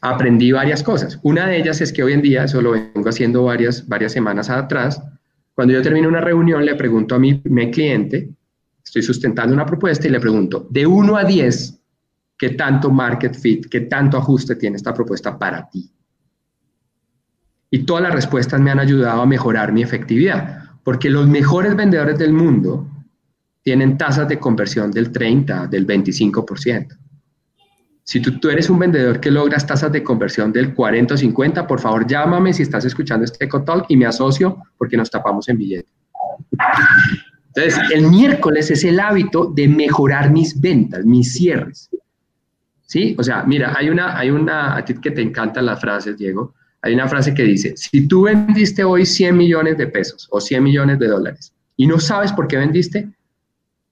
[0.00, 1.18] aprendí varias cosas.
[1.22, 4.50] Una de ellas es que hoy en día, eso lo vengo haciendo varias, varias semanas
[4.50, 5.00] atrás,
[5.54, 8.30] cuando yo termino una reunión, le pregunto a mi, mi cliente,
[8.84, 11.80] estoy sustentando una propuesta y le pregunto, de 1 a 10,
[12.38, 15.90] ¿qué tanto market fit, qué tanto ajuste tiene esta propuesta para ti?
[17.70, 20.62] Y todas las respuestas me han ayudado a mejorar mi efectividad.
[20.82, 22.88] Porque los mejores vendedores del mundo
[23.62, 26.96] tienen tasas de conversión del 30, del 25%.
[28.04, 31.78] Si tú, eres un vendedor que logras tasas de conversión del 40 o 50, por
[31.78, 35.88] favor llámame si estás escuchando este Eco y me asocio porque nos tapamos en billete.
[37.48, 41.90] Entonces, el miércoles es el hábito de mejorar mis ventas, mis cierres.
[42.88, 43.14] ¿Sí?
[43.18, 46.54] O sea, mira, hay una, hay una, a ti que te encantan las frases, Diego,
[46.80, 50.62] hay una frase que dice, si tú vendiste hoy 100 millones de pesos o 100
[50.62, 53.10] millones de dólares y no sabes por qué vendiste,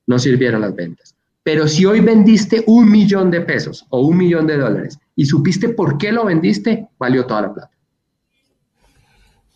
[0.06, 1.14] no sirvieron las ventas.
[1.42, 5.68] Pero si hoy vendiste un millón de pesos o un millón de dólares y supiste
[5.68, 7.70] por qué lo vendiste, valió toda la plata.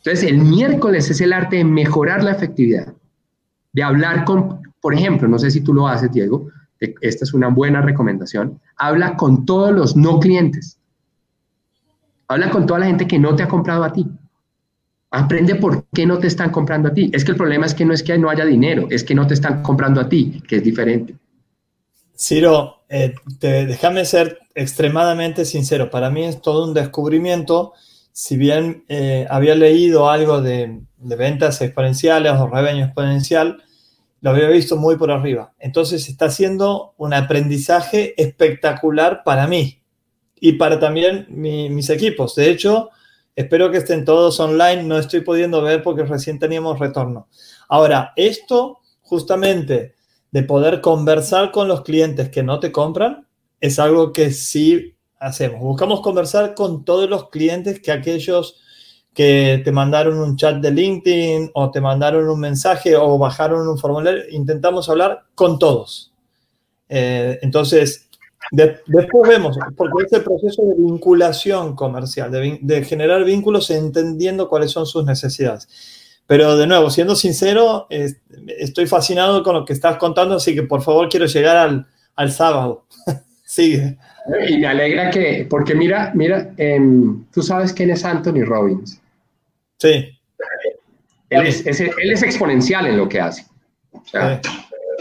[0.05, 2.93] Entonces, el miércoles es el arte de mejorar la efectividad,
[3.72, 6.49] de hablar con, por ejemplo, no sé si tú lo haces, Diego,
[6.81, 10.78] esta es una buena recomendación, habla con todos los no clientes.
[12.28, 14.07] Habla con toda la gente que no te ha comprado a ti.
[15.11, 17.11] Aprende por qué no te están comprando a ti.
[17.12, 19.26] Es que el problema es que no es que no haya dinero, es que no
[19.26, 21.16] te están comprando a ti, que es diferente.
[22.16, 25.91] Ciro, eh, déjame ser extremadamente sincero.
[25.91, 27.72] Para mí es todo un descubrimiento.
[28.12, 33.62] Si bien eh, había leído algo de, de, ventas exponenciales o revenue exponencial,
[34.21, 35.55] lo había visto muy por arriba.
[35.59, 39.83] Entonces está siendo un aprendizaje espectacular para mí
[40.41, 42.35] y para también mis equipos.
[42.35, 42.91] De hecho,
[43.35, 44.83] espero que estén todos online.
[44.83, 47.29] No estoy pudiendo ver porque recién teníamos retorno.
[47.68, 49.95] Ahora, esto justamente
[50.31, 53.27] de poder conversar con los clientes que no te compran
[53.61, 55.61] es algo que sí hacemos.
[55.61, 58.61] Buscamos conversar con todos los clientes que aquellos
[59.14, 63.78] que te mandaron un chat de LinkedIn o te mandaron un mensaje o bajaron un
[63.78, 66.12] formulario, intentamos hablar con todos.
[66.88, 68.08] Eh, entonces,
[68.50, 74.86] después vemos, porque es el proceso de vinculación comercial, de, generar vínculos entendiendo cuáles son
[74.86, 75.68] sus necesidades.
[76.26, 80.82] Pero de nuevo, siendo sincero, estoy fascinado con lo que estás contando, así que por
[80.82, 82.86] favor quiero llegar al, al sábado.
[83.51, 83.96] Sigue.
[84.48, 89.03] Y me alegra que, porque mira, mira, em, tú sabes quién es Anthony Robbins.
[89.76, 90.16] Sí.
[91.30, 93.44] Él es, él es exponencial en lo que hace.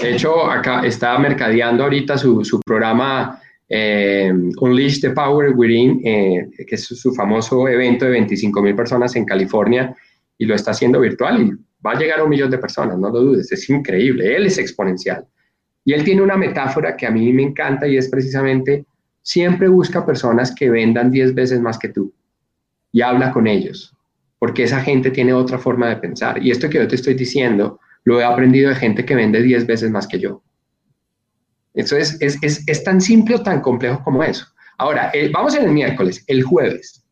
[0.02, 3.40] De hecho, acá está mercadeando ahorita su, su programa
[3.70, 9.16] eh, Unleash the Power Within, eh, que es su, famoso evento de 25 mil personas
[9.16, 9.96] en California,
[10.40, 11.52] y lo está haciendo virtual y
[11.86, 14.58] va a llegar a un millón de personas, no lo dudes, es increíble, él es
[14.58, 15.28] exponencial.
[15.86, 18.86] Y él tiene una metáfora que a mí me encanta y es precisamente,
[19.22, 22.14] siempre busca personas que vendan 10 veces más que tú
[22.92, 23.96] y habla con ellos,
[24.40, 26.44] porque esa gente tiene otra forma de pensar.
[26.44, 29.68] Y esto que yo te estoy diciendo, lo he aprendido de gente que vende 10
[29.68, 30.42] veces más que yo.
[31.74, 34.46] Eso es, es, tan simple o tan complejo como eso.
[34.78, 37.06] Ahora, vamos en el miércoles, el jueves.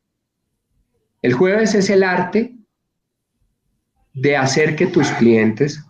[1.22, 2.55] El jueves es el arte
[4.13, 5.84] de hacer que tus clientes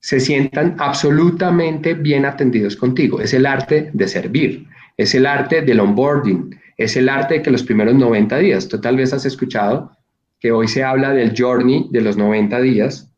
[0.00, 3.20] se sientan absolutamente bien atendidos contigo.
[3.20, 7.50] Es el arte de servir, es el arte del onboarding, es el arte de que
[7.50, 9.92] los primeros 90 días, tú tal vez has escuchado
[10.40, 13.10] que hoy se habla del journey de los 90 días,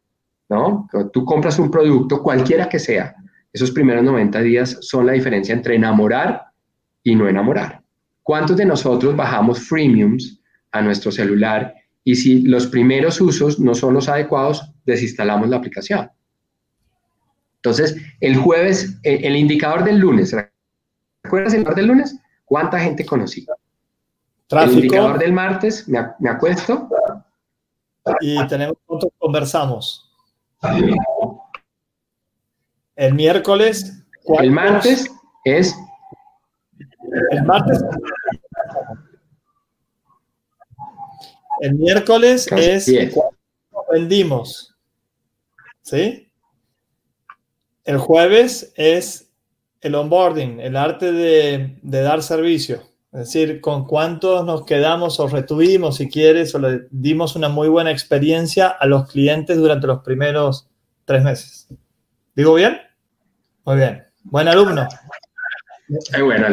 [0.48, 0.88] ¿no?
[1.12, 3.14] Tú compras un producto, cualquiera que sea,
[3.52, 6.46] esos primeros 90 días son la diferencia entre enamorar
[7.02, 7.82] y no enamorar.
[8.22, 11.74] ¿Cuántos de nosotros bajamos freemiums a nuestro celular
[12.04, 16.10] y si los primeros usos no son los adecuados, desinstalamos la aplicación?
[17.62, 20.34] Entonces, el jueves, eh, el, indicador del lunes,
[21.22, 22.18] ¿recuerdas el indicador del lunes?
[22.46, 23.46] ¿Cuánta gente conocí?
[24.48, 25.98] El indicador del martes, me,
[26.28, 26.88] acuesto.
[28.20, 30.10] Y tenemos cuánto conversamos.
[32.96, 34.04] El miércoles.
[34.24, 35.10] El martes
[35.44, 35.76] es.
[37.30, 37.84] El martes.
[41.60, 42.90] El miércoles es.
[43.92, 44.74] vendimos.
[45.82, 46.29] ¿Sí?
[47.84, 49.30] El jueves es
[49.80, 52.82] el onboarding, el arte de, dar servicio.
[53.12, 57.68] Es decir, con cuántos nos quedamos o retuvimos, si quieres, o le dimos una muy
[57.68, 60.68] buena experiencia a los clientes durante los primeros
[61.04, 61.68] tres meses.
[62.36, 62.78] ¿Digo bien?
[63.64, 64.04] Muy bien.
[64.22, 64.86] Buen alumno.
[66.12, 66.46] alumno.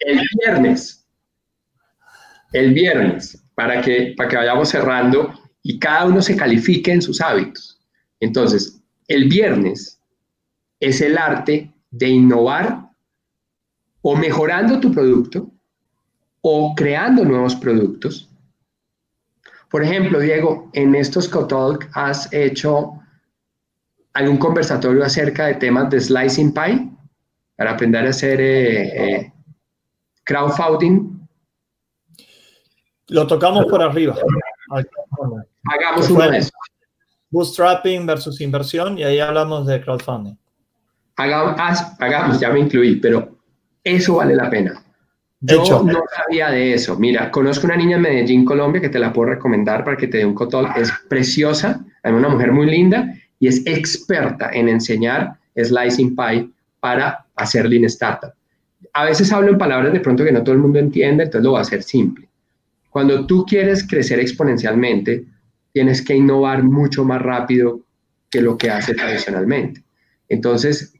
[0.00, 1.06] El viernes.
[2.52, 5.32] El viernes, para que, para que vayamos cerrando
[5.62, 7.80] y cada uno se califique en sus hábitos.
[8.18, 9.95] Entonces, el viernes
[10.80, 12.90] es el arte de innovar
[14.02, 15.50] o mejorando tu producto
[16.40, 18.30] o creando nuevos productos.
[19.70, 23.00] Por ejemplo, Diego, en estos Cotalk has hecho
[24.12, 26.88] algún conversatorio acerca de temas de slicing pie
[27.56, 29.32] para aprender a hacer eh, eh,
[30.22, 31.26] crowdfunding.
[33.08, 34.16] Lo tocamos por arriba.
[35.64, 36.48] Hagamos uno de
[37.30, 40.36] Bootstrapping versus inversión y ahí hablamos de crowdfunding
[41.16, 43.36] hagamos, ya me incluí, pero
[43.82, 44.82] eso vale la pena.
[45.40, 46.98] Yo no sabía de eso.
[46.98, 50.18] Mira, conozco una niña en Medellín, Colombia, que te la puedo recomendar para que te
[50.18, 50.68] dé un cotol.
[50.76, 56.48] Es preciosa, es una mujer muy linda y es experta en enseñar slicing pie
[56.80, 58.32] para hacer lean startup.
[58.92, 61.50] A veces hablo en palabras de pronto que no todo el mundo entiende, entonces lo
[61.50, 62.28] voy a hacer simple.
[62.90, 65.24] Cuando tú quieres crecer exponencialmente,
[65.72, 67.80] tienes que innovar mucho más rápido
[68.30, 69.82] que lo que hace tradicionalmente.
[70.28, 70.95] Entonces,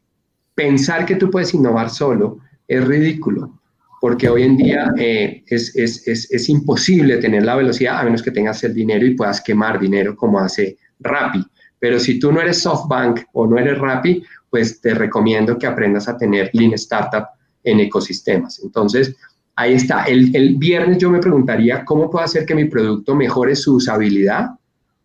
[0.57, 3.61] pensar que tú puedes innovar solo es ridículo,
[4.01, 8.23] porque hoy en día eh, es, es, es, es, imposible tener la velocidad a menos
[8.23, 11.45] que tengas el dinero y puedas quemar dinero como hace Rappi.
[11.77, 16.09] Pero si tú no eres SoftBank o no eres Rappi, pues te recomiendo que aprendas
[16.09, 17.27] a tener Lean Startup
[17.63, 18.59] en ecosistemas.
[18.63, 19.15] Entonces,
[19.55, 20.05] ahí está.
[20.05, 24.47] El, el viernes yo me preguntaría cómo puedo hacer que mi producto mejore su usabilidad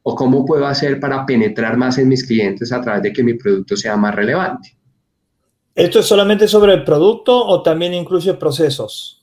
[0.02, 3.34] o cómo puedo hacer para penetrar más en mis clientes a través de que mi
[3.34, 4.78] producto sea más relevante.
[5.74, 9.22] ¿Esto es solamente sobre el producto o también incluye procesos?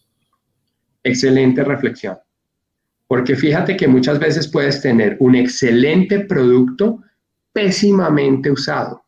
[1.03, 2.17] Excelente reflexión.
[3.07, 7.01] Porque fíjate que muchas veces puedes tener un excelente producto
[7.53, 9.03] pésimamente usado.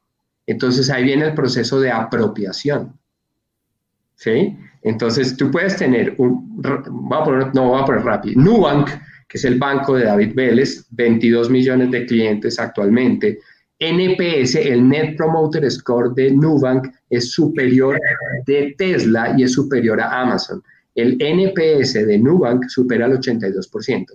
[0.46, 2.98] Entonces ahí viene el proceso de apropiación.
[4.16, 4.56] ¿Sí?
[4.84, 8.90] Entonces, tú puedes tener un, voy a poner, no voy a poner rápido, Nubank,
[9.28, 13.40] que es el banco de David Vélez, 22 millones de clientes actualmente.
[13.80, 18.00] NPS, el Net Promoter Score de Nubank, es superior
[18.46, 20.64] de Tesla y es superior a Amazon.
[20.96, 24.06] El NPS de Nubank supera el 82%.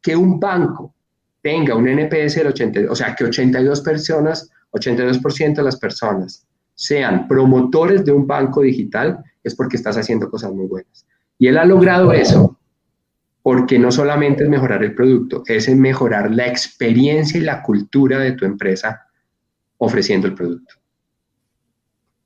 [0.00, 0.94] Que un banco
[1.42, 7.26] tenga un NPS del 82, o sea, que 82 personas, 82% de las personas sean
[7.26, 11.06] promotores de un banco digital, es porque estás haciendo cosas muy buenas.
[11.38, 12.58] Y él ha logrado eso
[13.42, 18.32] porque no solamente es mejorar el producto, es mejorar la experiencia y la cultura de
[18.32, 19.06] tu empresa
[19.78, 20.81] ofreciendo el producto.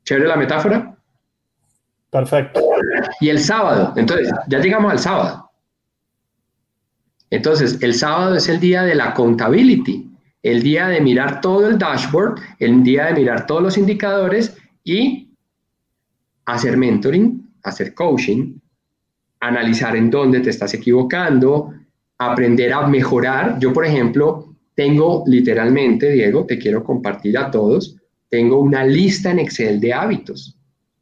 [0.07, 0.97] ¿Chévere la metáfora?
[2.11, 2.61] Perfecto.
[3.21, 5.51] Y el sábado, entonces, ya llegamos al sábado.
[7.29, 10.09] Entonces, el sábado es el día de la accountability,
[10.45, 15.35] el día de mirar todo el dashboard, el día de mirar todos los indicadores y
[16.45, 18.61] hacer mentoring, hacer coaching,
[19.41, 21.75] analizar en dónde te estás equivocando,
[22.17, 23.59] aprender a mejorar.
[23.59, 27.97] Yo, por ejemplo, tengo literalmente, Diego, te quiero compartir a todos,
[28.29, 30.57] tengo una lista en Excel de hábitos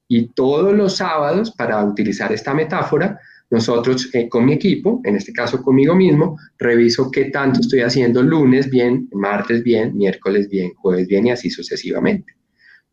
[0.09, 3.19] y todos los sábados, para utilizar esta metáfora,
[3.51, 8.23] nosotros eh, con mi equipo, en este caso conmigo mismo, reviso qué tanto estoy haciendo
[8.23, 12.35] lunes bien, martes bien, miércoles bien, jueves bien y así sucesivamente.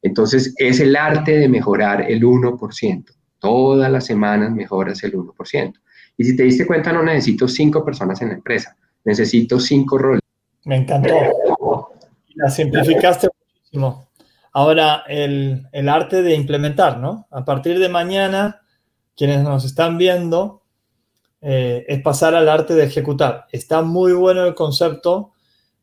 [0.02, 3.06] Entonces es el arte de mejorar el 1%.
[3.40, 5.74] Todas las semanas mejoras el 1%.
[6.18, 10.22] Y si te diste cuenta, no necesito cinco personas en la empresa, necesito cinco roles.
[10.66, 11.14] Me encantó.
[12.36, 14.08] La simplificaste muchísimo.
[14.54, 17.28] Ahora, el, arte de implementar, ¿no?
[17.32, 18.62] A partir de mañana
[19.16, 20.64] quienes nos están viendo,
[21.42, 23.48] eh, es pasar al arte de ejecutar.
[23.52, 25.32] Está muy bueno el concepto,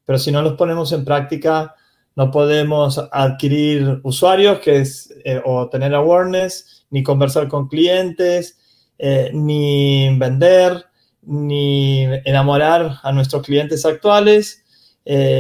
[0.05, 1.75] pero si no los ponemos en práctica,
[2.15, 8.59] no podemos adquirir usuarios que es, eh, o tener awareness, ni conversar con clientes,
[8.99, 10.85] eh, ni vender,
[11.23, 14.65] ni enamorar a nuestros clientes actuales,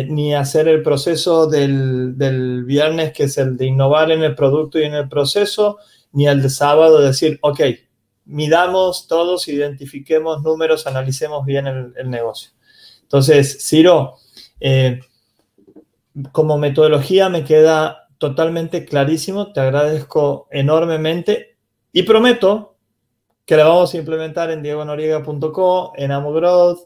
[0.09, 4.79] ni hacer el proceso del, del, viernes, que es el de innovar en el producto
[4.79, 5.77] y en el proceso,
[6.13, 7.61] ni el de sábado decir, ok,
[8.29, 12.51] midamos todos, identifiquemos números, analicemos bien el, negocio.
[13.03, 14.17] Entonces, Ciro,
[14.61, 15.01] eh,
[16.33, 21.57] como metodología me queda totalmente clarísimo, te agradezco enormemente
[21.93, 22.77] y prometo
[23.47, 26.81] que la vamos a implementar en diegonoriega.co, en AmoGrowth,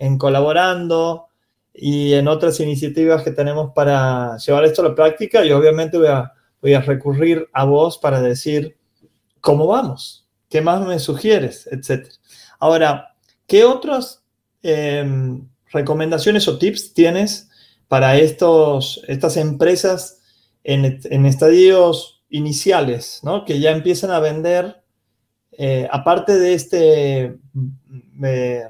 [0.00, 1.27] en Colaborando
[1.80, 6.08] y en otras iniciativas que tenemos para llevar esto a la práctica y obviamente voy
[6.08, 8.76] a, voy a recurrir a vos para decir
[9.40, 10.26] cómo vamos.
[10.50, 11.68] ¿Qué más me sugieres?
[11.70, 12.14] Etcétera.
[12.58, 13.14] Ahora,
[13.46, 14.24] ¿qué otras
[14.62, 17.48] em, recomendaciones o tips tienes
[17.86, 20.20] para estos, estas empresas
[20.64, 23.44] en, estadios iniciales, ¿no?
[23.44, 24.82] que ya empiezan a vender,
[25.52, 27.38] eh, aparte de este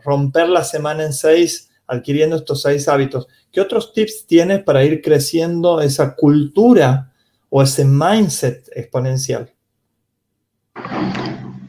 [0.05, 5.03] romper la semana en seis, adquiriendo estos seis hábitos, ¿qué otros tips tienes para ir
[5.03, 7.13] creciendo esa cultura
[7.49, 9.51] o ese mindset exponencial?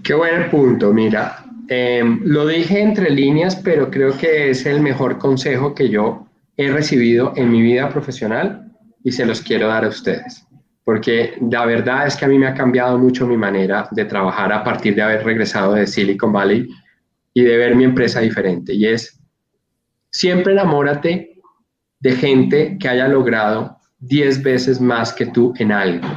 [0.03, 5.17] Qué buen punto, mira, em, lo dije entre líneas, pero creo que es el mejor
[5.19, 6.25] consejo que yo
[6.57, 8.71] he recibido en mi vida profesional
[9.03, 10.45] y se los quiero dar a ustedes,
[10.83, 14.51] porque la verdad es que a mí me ha cambiado mucho mi manera de trabajar
[14.51, 16.67] a partir de haber regresado de Silicon Valley
[17.33, 19.18] y de ver mi empresa diferente, y es,
[20.11, 21.41] siempre enamórate
[21.99, 26.07] de gente que haya logrado 10 veces más que tú en algo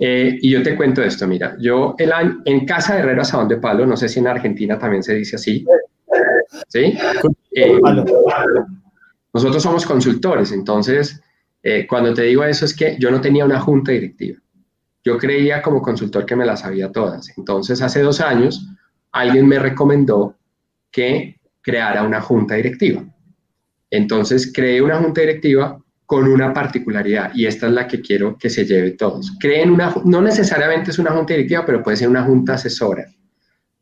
[0.00, 3.48] eh, y yo te cuento esto, mira, yo el año, en Casa de Herrero Asadón
[3.48, 5.66] de Palo, no sé si en Argentina también se dice así,
[6.68, 6.96] ¿sí?
[7.52, 7.80] Eh,
[9.34, 11.20] nosotros somos consultores, entonces,
[11.64, 14.38] eh, cuando te digo eso es que yo no tenía una junta directiva.
[15.02, 17.36] Yo creía como consultor que me las sabía todas.
[17.36, 18.68] Entonces, hace dos años,
[19.10, 20.36] alguien me recomendó
[20.92, 21.37] que
[21.68, 23.04] creara una junta directiva.
[23.90, 28.48] Entonces, creé una junta directiva con una particularidad y esta es la que quiero que
[28.48, 29.36] se lleve todos.
[29.38, 33.04] Creen una, no necesariamente es una junta directiva, pero puede ser una junta asesora.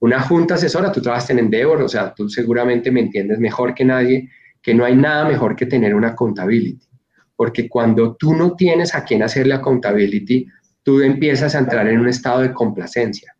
[0.01, 3.84] Una junta asesora, tú trabajas en Endeavor, o sea, tú seguramente me entiendes mejor que
[3.84, 4.28] nadie
[4.61, 6.89] que no hay nada mejor que tener una accountability,
[7.37, 10.49] porque cuando tú no tienes a quién hacerle accountability,
[10.82, 13.37] tú empiezas a entrar en un estado de complacencia.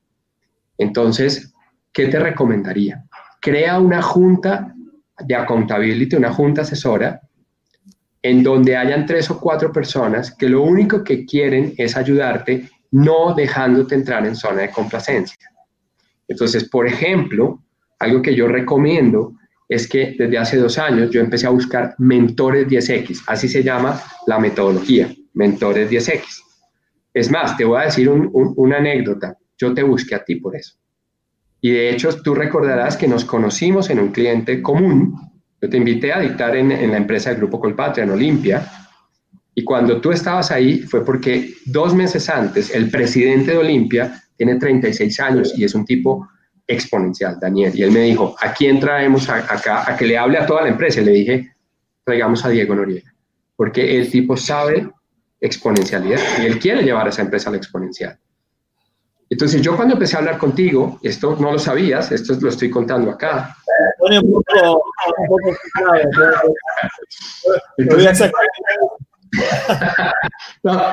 [0.79, 1.53] Entonces,
[1.93, 3.06] ¿qué te recomendaría?
[3.47, 4.75] Crea una junta
[5.21, 7.21] de accountability, una junta asesora,
[8.21, 13.35] en donde hayan tres o cuatro personas que lo único que quieren es ayudarte, no
[13.37, 15.49] dejándote entrar en zona de complacencia.
[16.27, 17.63] Entonces, por ejemplo,
[18.01, 19.35] algo que yo recomiendo
[19.69, 24.03] es que desde hace dos años yo empecé a buscar mentores 10X, así se llama
[24.27, 26.25] la metodología, mentores 10X.
[27.15, 29.39] Es más, te voy a decir una anécdota.
[29.57, 30.77] yo te busqué a ti por eso.
[31.67, 35.33] Y de hecho, tú recordarás que nos conocimos en un cliente común.
[35.61, 38.71] Yo te invité a dictar en, la empresa del Grupo Colpatria, en Olimpia.
[39.53, 44.61] Y cuando tú estabas ahí fue porque dos meses antes, el presidente de Olimpia tiene
[44.61, 46.29] 36 años y es un tipo
[46.69, 47.73] exponencial, Daniel.
[47.75, 50.69] Y él me dijo, ¿a quién traemos acá a que le hable a toda la
[50.69, 51.01] empresa?
[51.01, 51.51] Y le dije,
[52.05, 53.13] traigamos a Diego Noriega,
[53.57, 54.89] porque el tipo sabe
[55.41, 58.17] exponencialidad y él quiere llevar a esa empresa a la exponencial.
[59.29, 63.11] Entonces yo cuando empecé a hablar contigo, esto no lo sabías, esto lo estoy contando
[63.11, 63.57] acá.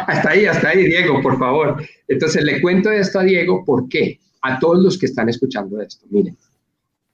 [0.07, 1.83] hasta ahí, hasta ahí, Diego, por favor.
[2.07, 4.19] Entonces le cuento esto a Diego, ¿por qué?
[4.41, 6.05] A todos los que están escuchando esto.
[6.09, 6.35] Miren,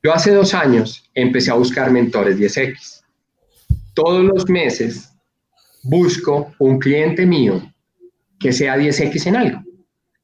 [0.02, 3.02] yo hace dos años empecé a buscar mentores 10X.
[3.94, 5.12] Todos los meses
[5.84, 7.62] busco un cliente mío
[8.40, 9.69] que sea 10X en algo.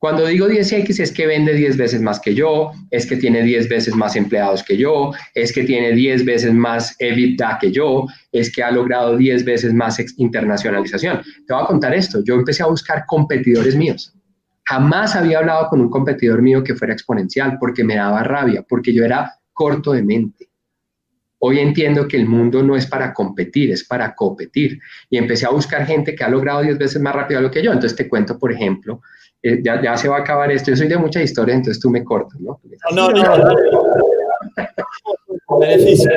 [0.06, 3.68] Cuando digo 10X es que vende 10 veces más que yo, es que tiene 10
[3.68, 8.54] veces más empleados que yo, es que tiene 10 veces más EBITDA que yo, es
[8.54, 11.24] que ha logrado 10 veces más internacionalización.
[11.48, 14.14] Te voy a contar esto, yo empecé a buscar competidores míos.
[14.66, 18.94] Jamás había hablado con un competidor mío que fuera exponencial porque me daba rabia, porque
[18.94, 20.50] yo era corto de mente.
[21.40, 24.80] Hoy entiendo que el mundo no es para competir, es para competir.
[25.10, 27.72] Y empecé a buscar gente que ha logrado 10 veces más rápido lo que yo.
[27.72, 29.02] Entonces te cuento, por ejemplo,
[29.48, 30.72] eh, ya, se va a acabar esto.
[30.72, 32.60] Yo soy de muchas historias, entonces tú me cortas, ¿no?
[32.96, 33.56] No, no, no.
[35.60, 36.10] Beneficio.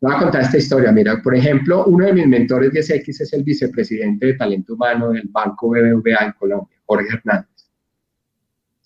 [0.00, 0.90] Voy a contar esta historia.
[0.90, 5.10] Mira, por ejemplo, uno de mis mentores de SX es el vicepresidente de talento humano
[5.10, 7.68] del Banco BBVA en Colombia, Jorge Hernández.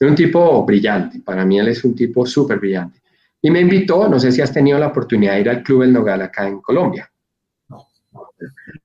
[0.01, 1.21] Es un tipo brillante.
[1.21, 3.01] Para mí él es un tipo súper brillante.
[3.41, 5.93] Y me invitó, no sé si has tenido la oportunidad de ir al Club El
[5.93, 7.09] Nogal acá en Colombia.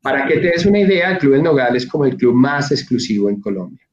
[0.03, 2.71] Para que te des una idea, el Club El Nogal es como el club más
[2.71, 3.84] exclusivo en Colombia.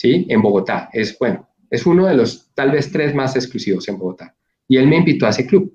[0.00, 0.24] ¿Sí?
[0.30, 0.88] En Bogotá.
[0.94, 4.34] Es, bueno, es uno de los tal vez tres más exclusivos en Bogotá.
[4.66, 5.74] Y él me invitó a ese club.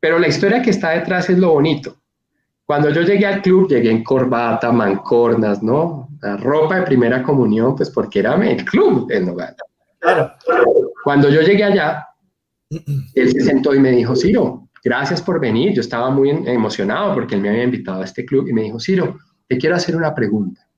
[0.00, 1.98] Pero la historia que está detrás es lo bonito.
[2.64, 6.08] Cuando yo llegué al club, llegué en corbata, mancornas, ¿no?
[6.22, 9.54] La ropa de primera comunión, pues porque era el club en Nogal.
[9.98, 10.32] Claro.
[11.04, 12.06] Cuando yo llegué allá,
[12.70, 15.74] él se sentó y me dijo, Ciro, gracias por venir.
[15.74, 18.80] Yo estaba muy emocionado porque él me había invitado a este club y me dijo,
[18.80, 20.69] Ciro, te quiero hacer una pregunta.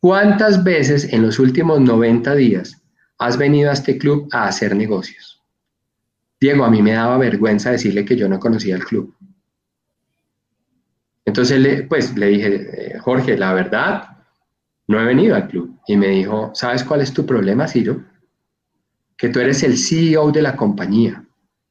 [0.00, 2.82] ¿Cuántas veces en los últimos 90 días
[3.18, 5.42] has venido a este club a hacer negocios?
[6.40, 9.14] Diego, a mí me daba vergüenza decirle que yo no conocía el club.
[11.24, 14.16] Entonces, pues le dije, eh, Jorge, la verdad,
[14.86, 15.78] no he venido al club.
[15.86, 18.04] Y me dijo, ¿sabes cuál es tu problema, Ciro?
[19.16, 21.24] Que tú eres el CEO de la compañía,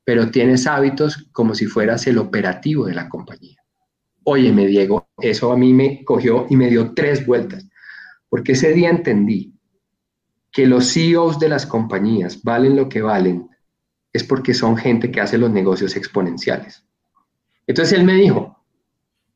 [0.04, 3.58] pero tienes hábitos como si fueras el operativo de la compañía.
[4.24, 7.65] Óyeme, Diego, eso a mí me cogió y me dio tres vueltas.
[8.36, 9.58] Porque ese día entendí
[10.52, 13.48] que los CEOs de las compañías valen lo que valen,
[14.12, 16.86] es porque son gente que hace los negocios exponenciales.
[17.66, 18.62] Entonces él me dijo,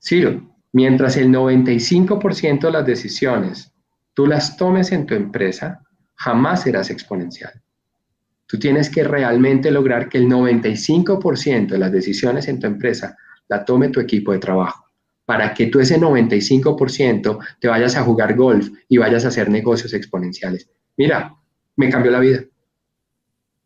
[0.04, 3.74] Ciro, mientras el 95% de las decisiones
[4.14, 5.82] tú las tomes en tu empresa,
[6.16, 7.54] jamás serás exponencial.
[8.47, 13.16] Tú tienes que realmente lograr que el 95% de las decisiones en tu empresa
[13.47, 14.89] la tome tu equipo de trabajo
[15.30, 19.94] para que tú ese 95% te vayas a jugar golf y vayas a hacer negocios
[19.94, 20.68] exponenciales.
[20.98, 21.36] Mira,
[21.76, 22.40] me cambió la vida.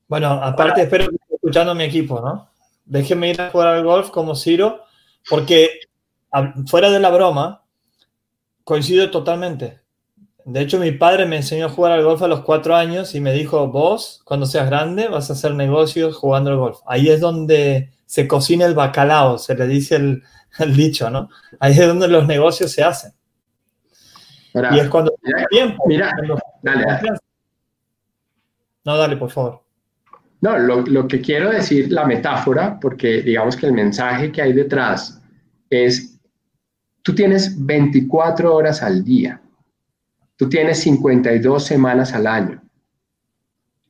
[0.10, 2.50] Bueno, aparte espero que esté escuchando a mi equipo, ¿no?
[2.84, 4.82] Déjenme ir a jugar al golf como Ciro,
[5.30, 5.70] porque
[6.68, 7.64] fuera de la broma,
[8.66, 9.80] coincido totalmente.
[10.44, 13.22] De hecho, mi padre me enseñó a jugar al golf a los cuatro años y
[13.22, 16.80] me dijo, vos, cuando seas grande, vas a hacer negocios jugando al golf.
[16.86, 20.24] Ahí es donde se cocina el bacalao, se le dice el,
[20.60, 21.30] el dicho, ¿no?
[21.60, 23.12] Ahí es donde los negocios se hacen.
[24.54, 25.84] y es cuando mira, tiempo.
[25.88, 26.12] Mira,
[26.62, 27.12] dale,
[28.86, 29.64] No, dale, por favor.
[30.42, 34.52] No, lo, lo, que quiero decir, la metáfora, porque digamos que el mensaje que hay
[34.52, 35.22] detrás
[35.70, 36.20] es,
[37.02, 39.42] tú tienes 24 horas al día,
[40.36, 42.62] tú tienes 52 semanas al año,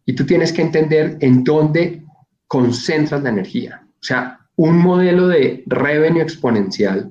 [0.06, 2.04] y tú tienes que entender en dónde
[2.46, 3.82] concentras la energía.
[3.84, 7.10] O sea, un modelo de revenue exponencial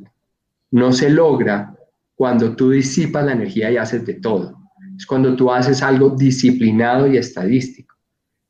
[0.70, 1.74] no se logra
[2.14, 4.56] cuando tú disipas la energía y haces de todo.
[4.96, 7.96] Es cuando tú haces algo disciplinado y estadístico.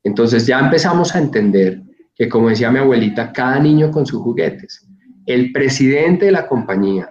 [0.05, 1.83] Entonces ya empezamos a entender
[2.15, 4.87] que, como decía mi abuelita, cada niño con sus juguetes.
[5.25, 7.09] El presidente de la compañía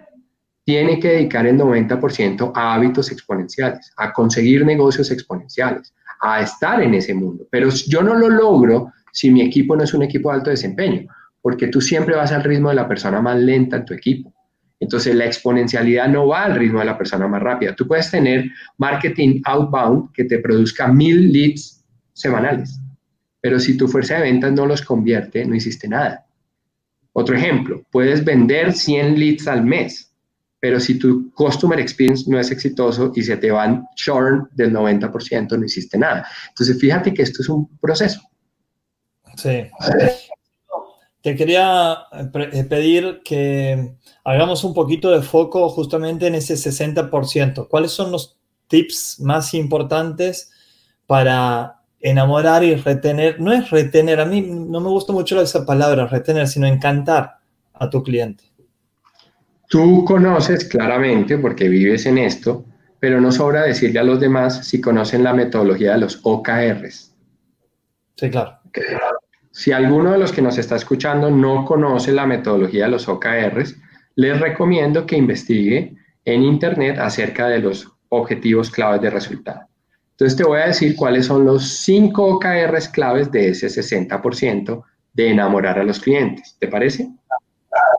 [0.63, 6.93] tiene que dedicar el 90% a hábitos exponenciales, a conseguir negocios exponenciales, a estar en
[6.93, 7.47] ese mundo.
[7.49, 11.07] Pero yo no lo logro si mi equipo no es un equipo de alto desempeño
[11.41, 14.33] porque tú siempre vas al ritmo de la persona más lenta en tu equipo.
[14.79, 17.75] Entonces la exponencialidad no va al ritmo de la persona más rápida.
[17.75, 21.83] Tú puedes tener marketing outbound que te produzca mil leads
[22.13, 22.79] semanales,
[23.39, 26.25] pero si tu fuerza de ventas no los convierte, no hiciste nada.
[27.13, 30.11] Otro ejemplo, puedes vender 100 leads al mes,
[30.59, 35.57] pero si tu customer experience no es exitoso y se te van churn del 90%,
[35.57, 36.25] no hiciste nada.
[36.49, 38.21] Entonces, fíjate que esto es un proceso.
[39.35, 39.65] Sí.
[41.21, 47.67] Te quería eh, pedir que hagamos un poquito de foco justamente en ese 60%.
[47.67, 50.51] ¿Cuáles son los tips más importantes
[51.05, 56.07] para enamorar y retener, no es retener, a mí no me gusta mucho esa palabra,
[56.07, 57.37] retener, sino encantar
[57.73, 58.43] a tu cliente.
[59.67, 62.65] Tú conoces claramente, porque vives en esto,
[62.99, 67.13] pero no sobra decirle a los demás si conocen la metodología de los OKRs.
[68.15, 68.59] Sí, claro.
[69.51, 73.75] Si alguno de los que nos está escuchando no conoce la metodología de los OKRs,
[74.15, 75.95] les recomiendo que investigue
[76.25, 79.61] en Internet acerca de los objetivos claves de resultado.
[80.11, 84.83] Entonces te voy a decir cuáles son los cinco OKRs claves de ese 60%
[85.13, 86.55] de enamorar a los clientes.
[86.59, 87.09] ¿Te parece?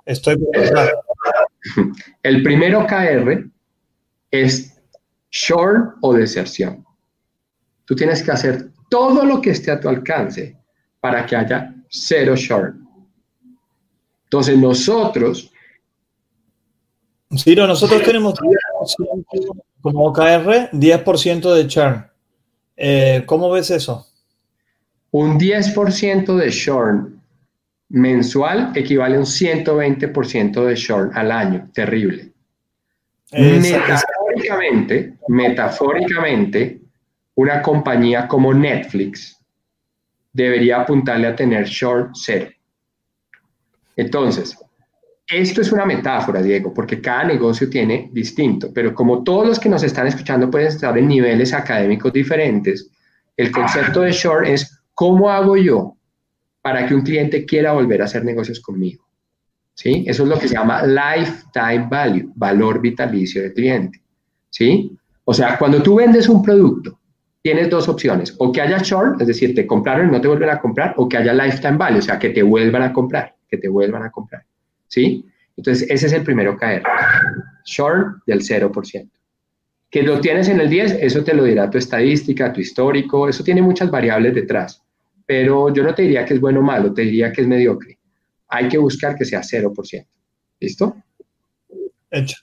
[0.06, 0.36] Estoy
[2.22, 3.50] El primer OKR
[4.30, 4.80] es
[5.30, 6.84] short o deserción.
[7.84, 10.56] Tú tienes que hacer todo lo que esté a tu alcance
[11.02, 12.76] para que haya cero short.
[14.24, 15.50] Entonces nosotros...
[17.32, 18.38] Sí, nosotros tenemos
[19.80, 22.06] como OKR 10% de churn.
[22.76, 24.06] Eh, ¿Cómo ves eso?
[25.10, 27.08] Un 10% de short
[27.88, 31.68] mensual equivale a un 120% de short al año.
[31.74, 32.32] Terrible.
[33.32, 36.80] Metafóricamente, metafóricamente,
[37.34, 39.41] una compañía como Netflix
[40.32, 42.50] debería apuntarle a tener short cero.
[43.96, 44.56] Entonces,
[45.28, 49.68] esto es una metáfora, Diego, porque cada negocio tiene distinto, pero como todos los que
[49.68, 52.90] nos están escuchando pueden estar en niveles académicos diferentes,
[53.36, 55.96] el concepto de short es cómo hago yo
[56.60, 59.04] para que un cliente quiera volver a hacer negocios conmigo.
[59.74, 60.04] ¿Sí?
[60.06, 64.02] Eso es lo que se llama lifetime value, valor vitalicio del cliente.
[64.50, 64.96] ¿Sí?
[65.24, 66.98] O sea, cuando tú vendes un producto,
[67.42, 70.50] tienes dos opciones, o que haya short, es decir, te compraron y no te vuelven
[70.50, 73.58] a comprar, o que haya lifetime value, o sea, que te vuelvan a comprar, que
[73.58, 74.44] te vuelvan a comprar.
[74.86, 75.26] ¿sí?
[75.56, 76.82] Entonces, ese es el primero caer.
[77.64, 79.10] Short del 0%.
[79.90, 83.42] Que lo tienes en el 10, eso te lo dirá tu estadística, tu histórico, eso
[83.42, 84.82] tiene muchas variables detrás.
[85.26, 87.98] Pero yo no te diría que es bueno o malo, te diría que es mediocre.
[88.48, 90.06] Hay que buscar que sea 0%.
[90.60, 90.96] ¿Listo?
[92.10, 92.36] Hecho.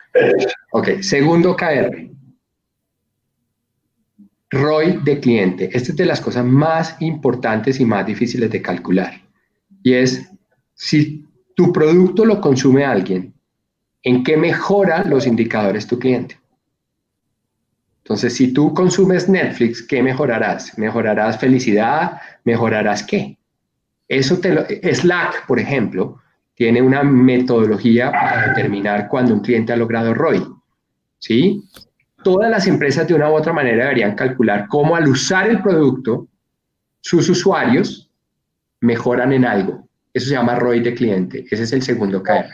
[0.72, 2.10] Ok, segundo KR.
[4.52, 5.70] ROI de cliente.
[5.74, 9.22] Esta es de las cosas más importantes y más difíciles de calcular.
[9.84, 10.30] Y es
[10.74, 11.26] si
[11.56, 13.34] tu producto lo consume alguien,
[14.02, 16.40] ¿en qué mejora los indicadores tu cliente?
[18.04, 20.78] Entonces, si tú consumes Netflix, ¿qué mejorarás?
[20.80, 22.20] ¿Mejorarás felicidad?
[22.44, 23.38] ¿Mejorarás qué?
[24.08, 26.20] Eso te lo, Slack, por ejemplo,
[26.56, 30.44] tiene una metodología para determinar cuando un cliente ha logrado ROI.
[31.20, 31.62] ¿Sí?
[32.24, 36.28] Todas las empresas de una u otra manera deberían calcular cómo al usar el producto,
[37.02, 38.10] sus usuarios
[38.82, 39.88] mejoran en algo.
[40.14, 41.46] Eso se llama ROI de cliente.
[41.50, 42.48] Ese es el segundo KR.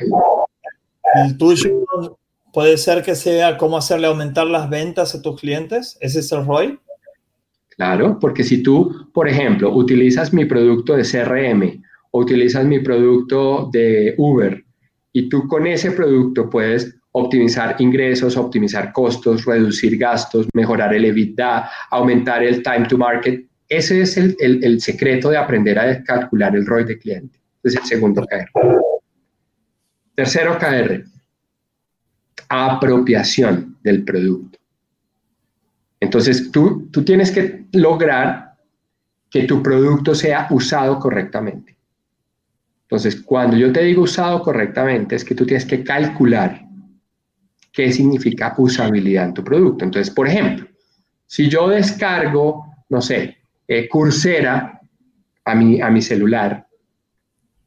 [1.15, 1.85] ¿El tuyo
[2.53, 5.97] puede ser que sea cómo hacerle aumentar las ventas a tus clientes?
[5.99, 6.79] ¿Ese es el ROI?
[7.75, 13.69] Claro, porque si tú, por ejemplo, utilizas mi producto de CRM o utilizas mi producto
[13.71, 14.63] de Uber
[15.11, 21.69] y tú con ese producto puedes optimizar ingresos, optimizar costos, reducir gastos, mejorar el EBITDA,
[21.91, 23.45] aumentar el time to market.
[23.67, 27.83] Ese es el, el secreto de aprender a calcular el ROI de cliente es el
[27.83, 28.49] segundo KR.
[30.13, 31.03] Tercero KR,
[32.47, 34.59] apropiación del producto.
[35.99, 38.55] Entonces, tú, tú tienes que lograr
[39.29, 41.75] que tu producto sea usado correctamente.
[42.83, 46.63] Entonces, cuando yo te digo usado correctamente, es que tú tienes que calcular
[47.75, 49.83] qué significa usabilidad en tu producto.
[49.83, 50.65] Entonces, por ejemplo,
[51.27, 54.79] si yo descargo, no sé, eh, Coursera
[55.43, 56.65] a mi, a mi celular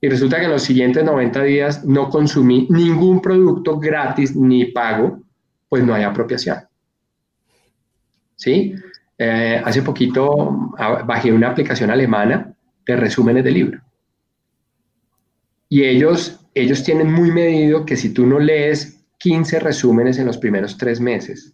[0.00, 5.20] y resulta que en los siguientes 90 días no consumí ningún producto gratis ni pago,
[5.68, 6.58] pues no hay apropiación.
[8.36, 8.74] ¿Sí?
[9.18, 12.54] Eh, hace poquito ah, bajé una aplicación alemana
[12.86, 13.80] de resúmenes de libro.
[15.68, 20.38] Y ellos, ellos tienen muy medido que si tú no lees 15 resúmenes en los
[20.38, 21.52] primeros tres meses,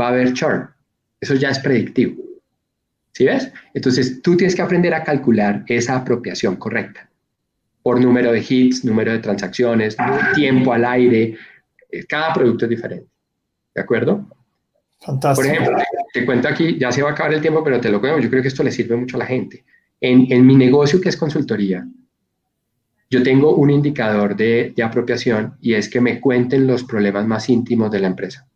[0.00, 0.70] va a haber churn.
[1.20, 2.22] Eso ya es predictivo.
[3.12, 3.52] ¿Sí ves?
[3.74, 7.08] Entonces tú tienes que aprender a calcular esa apropiación correcta
[7.82, 9.96] por número de hits, número de transacciones,
[10.34, 11.36] tiempo al aire,
[11.90, 13.06] eh, cada producto es diferente.
[13.74, 14.28] ¿De acuerdo?
[15.00, 15.48] Fantástico.
[15.48, 18.00] Por ejemplo, te cuento aquí, ya se va a acabar el tiempo, pero te lo
[18.00, 19.64] cuento, yo creo que esto le sirve mucho a la gente.
[20.00, 21.86] En, en mi negocio, que es consultoría,
[23.10, 27.90] yo tengo un indicador de, apropiación y es que me cuenten los problemas más íntimos
[27.90, 28.46] de la empresa.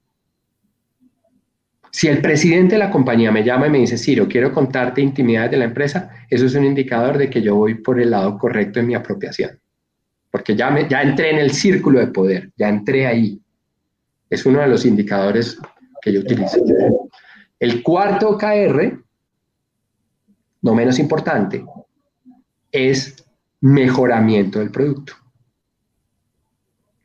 [1.90, 5.50] Si el presidente de la compañía me llama y me dice, Ciro, quiero contarte intimidades
[5.50, 8.80] de la empresa, eso es un indicador de que yo voy por el lado correcto
[8.80, 9.58] en mi apropiación.
[10.30, 13.38] Porque ya, me, ya entré en el círculo de poder, ya entré ahí.
[14.30, 15.58] Es uno de los indicadores
[16.00, 16.64] que yo utilizo.
[17.60, 18.98] El cuarto KR,
[20.62, 21.62] no menos importante,
[22.70, 23.21] es
[23.62, 25.14] mejoramiento del producto.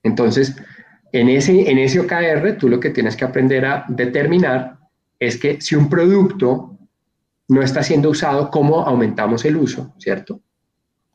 [0.03, 0.55] Entonces,
[1.11, 4.77] en ese, en ese OKR, tú lo que tienes que aprender a determinar
[5.19, 6.77] es que si un producto
[7.47, 9.93] no está siendo usado, ¿cómo aumentamos el uso?
[9.97, 10.41] ¿Cierto?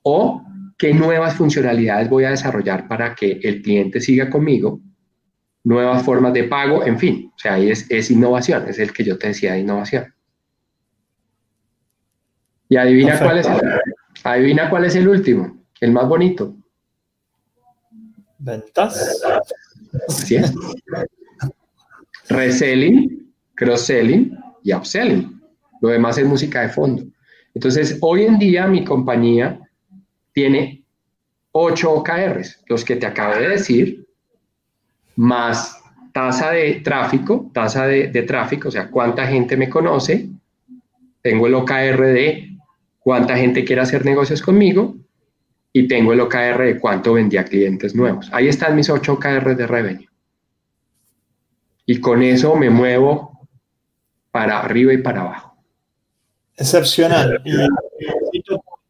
[0.02, 0.42] O
[0.78, 4.80] qué nuevas funcionalidades voy a desarrollar para que el cliente siga conmigo,
[5.64, 7.30] nuevas formas de pago, en fin.
[7.34, 10.14] O sea, ahí es, es innovación, es el que yo te decía de innovación.
[12.68, 13.60] Y adivina cuál es el,
[14.24, 16.54] adivina cuál es el último, el más bonito.
[18.38, 19.22] Ventas.
[20.30, 20.52] Es.
[22.28, 25.40] Reselling, cross-selling y upselling.
[25.80, 27.04] Lo demás es música de fondo.
[27.54, 29.60] Entonces, hoy en día mi compañía
[30.32, 30.82] tiene
[31.52, 34.06] 8 OKRs, los que te acabo de decir,
[35.16, 35.78] más
[36.12, 40.28] tasa de tráfico, tasa de, de, tráfico, o sea, cuánta gente me conoce.
[41.20, 42.51] Tengo el OKR de
[43.02, 44.96] cuánta gente quiere hacer negocios conmigo
[45.72, 48.28] y tengo el OKR de cuánto vendí a clientes nuevos.
[48.32, 50.08] Ahí están mis 8 OKR de revenue.
[51.86, 53.48] Y con eso me muevo
[54.30, 55.56] para arriba y para abajo.
[56.56, 57.42] Excepcional.
[57.44, 58.42] Y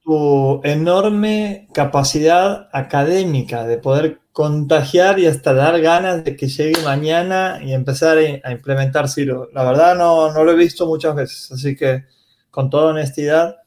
[0.04, 7.60] tu enorme capacidad académica de poder contagiar y hasta dar ganas de que llegue mañana
[7.62, 9.48] y empezar a implementar Ciro.
[9.52, 12.04] La verdad no, no lo he visto muchas veces, así que
[12.50, 13.61] con toda honestidad,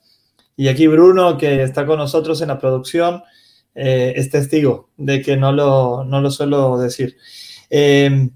[0.58, 3.24] y aquí Bruno, que está con nosotros en la producción,
[3.74, 7.18] eh, es testigo de que no lo, no lo suelo decir.
[7.70, 8.30] Eh,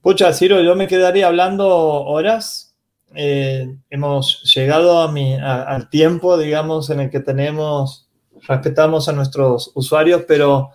[0.00, 2.74] pucha, Ciro, yo me quedaría hablando horas.
[3.14, 8.08] Eh, hemos llegado a mi, al tiempo, digamos, en el que tenemos,
[8.48, 10.70] respetamos a nuestros usuarios, pero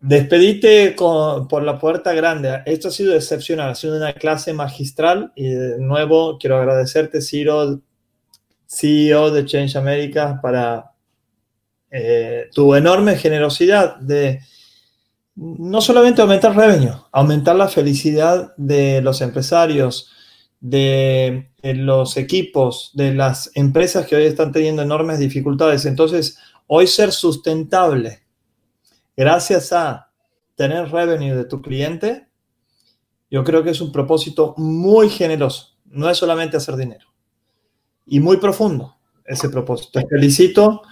[0.00, 2.62] despedite por la puerta grande.
[2.66, 7.80] Esto ha sido excepcional, ha sido una clase magistral y de nuevo quiero agradecerte, Ciro,
[8.74, 10.92] CEO de Change America, para
[11.90, 14.40] eh, tu enorme generosidad de
[15.34, 20.10] no solamente aumentar revenue, aumentar la felicidad de los empresarios,
[20.60, 25.84] de, los equipos, de las empresas que hoy están teniendo enormes dificultades.
[25.84, 28.22] Entonces, hoy ser sustentable
[29.16, 30.10] gracias a
[30.54, 32.28] tener revenue de tu cliente,
[33.30, 35.76] yo creo que es un propósito muy generoso.
[35.84, 37.11] No es solamente hacer dinero
[38.06, 40.00] y muy profundo ese propósito.
[40.00, 40.82] Te felicito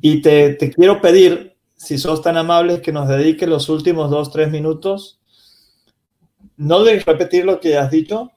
[0.00, 4.50] y te, quiero pedir, si sos tan amable, que nos dediques los últimos dos, tres
[4.50, 5.20] minutos,
[6.56, 8.32] no de repetir lo que has dicho,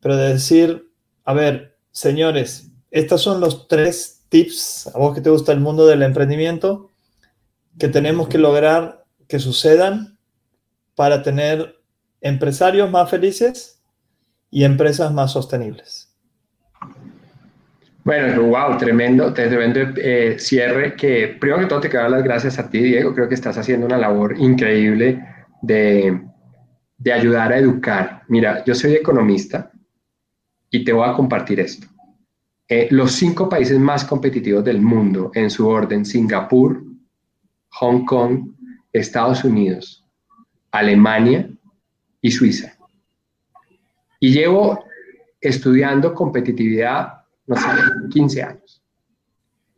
[0.00, 0.90] pero de decir,
[1.24, 5.86] a ver, señores, estos son los tres tips, a vos que te gusta el mundo
[5.86, 6.90] del emprendimiento,
[7.78, 10.18] que tenemos que lograr que sucedan
[10.94, 11.80] para tener
[12.20, 13.82] empresarios más felices
[14.50, 16.05] y empresas más sostenibles.
[18.06, 22.56] Bueno, wow, tremendo, tremendo eh, cierre que primero que todo te quiero dar las gracias
[22.56, 23.12] a ti, Diego.
[23.12, 25.26] Creo que estás haciendo una labor increíble
[25.60, 26.22] de,
[26.98, 28.22] de ayudar a educar.
[28.28, 29.72] Mira, yo soy economista
[30.70, 31.88] y te voy a compartir esto.
[32.68, 36.80] Eh, los cinco países más competitivos del mundo en su orden, Singapur,
[37.70, 38.52] Hong Kong,
[38.92, 40.06] Estados Unidos,
[40.70, 41.50] Alemania
[42.20, 42.72] y Suiza.
[44.20, 44.84] Y llevo
[45.40, 47.68] estudiando competitividad no sé,
[48.10, 48.82] 15 años.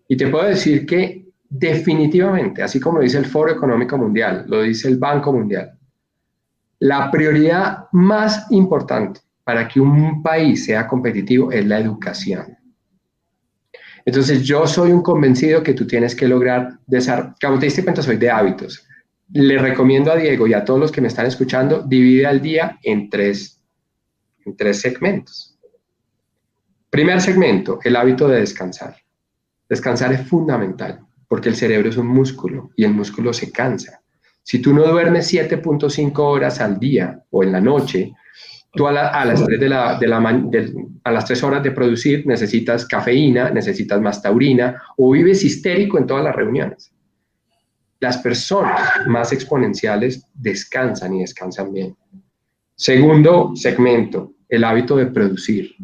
[0.09, 4.89] Y te puedo decir que definitivamente, así como dice el Foro Económico Mundial, lo dice
[4.89, 5.79] el Banco Mundial,
[6.81, 12.57] la prioridad más importante para que un país sea competitivo es la educación.
[14.05, 18.03] Entonces yo soy un convencido que tú tienes que lograr desarrollar, como te diste cuenta,
[18.03, 18.87] soy de hábitos.
[19.33, 22.79] Le recomiendo a Diego y a todos los que me están escuchando, divide al día
[22.83, 23.61] en tres,
[24.47, 25.58] en tres segmentos.
[26.91, 28.97] Primer segmento, el hábito de descansar.
[29.69, 34.01] Descansar es fundamental porque el cerebro es un músculo y el músculo se cansa.
[34.43, 38.15] Si tú no duermes 7.5 horas al día o en la noche,
[38.73, 44.83] tú a, las 3 de las 3 horas de producir necesitas cafeína, necesitas más taurina
[44.97, 46.91] o vives histérico en todas las reuniones.
[48.01, 51.95] Las personas más exponenciales descansan y descansan bien.
[52.75, 55.75] Segundo segmento, el hábito de producir.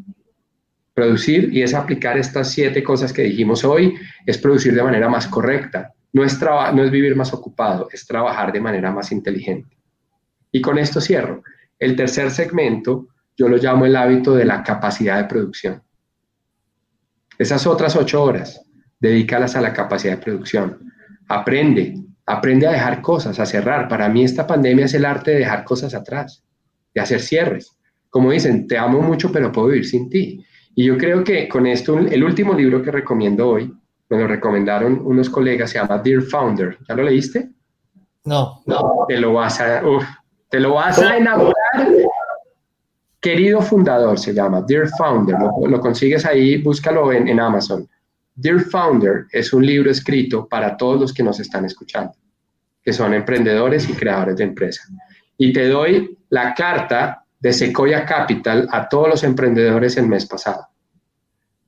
[0.94, 5.26] Producir, y es aplicar estas siete cosas que dijimos hoy, es producir de manera más
[5.26, 5.92] correcta.
[6.12, 9.76] No es, no es vivir más ocupado, es trabajar de manera más inteligente.
[10.52, 11.42] Y con esto cierro.
[11.78, 15.82] El tercer segmento yo lo llamo el hábito de la capacidad de producción.
[17.36, 18.64] Esas otras ocho horas,
[19.00, 20.92] dedícalas a la capacidad de producción.
[21.28, 21.94] Aprende,
[22.26, 23.88] aprende a dejar cosas, a cerrar.
[23.88, 26.44] Para mí esta pandemia es el arte de dejar cosas atrás,
[26.94, 27.76] de hacer cierres.
[28.08, 30.44] Como dicen, te amo mucho, pero puedo vivir sin ti.
[30.74, 33.72] Y yo creo que con esto, el último libro que recomiendo hoy,
[34.08, 36.78] me lo recomendaron unos colegas, se llama Dear Founder.
[36.88, 37.50] ¿Ya lo leíste?
[38.24, 38.62] No.
[38.66, 39.82] No, te lo vas a,
[40.48, 41.54] te lo vas a enamorar.
[43.20, 45.36] Querido fundador se llama, Dear Founder.
[45.66, 47.88] Lo, consigues ahí, búscalo en, en Amazon.
[48.34, 52.14] Dear Founder es un libro escrito para todos los que nos están escuchando,
[52.82, 54.82] que son emprendedores y creadores de empresa.
[55.38, 60.66] Y te doy la carta de Sequoia Capital a todos los emprendedores el mes pasado.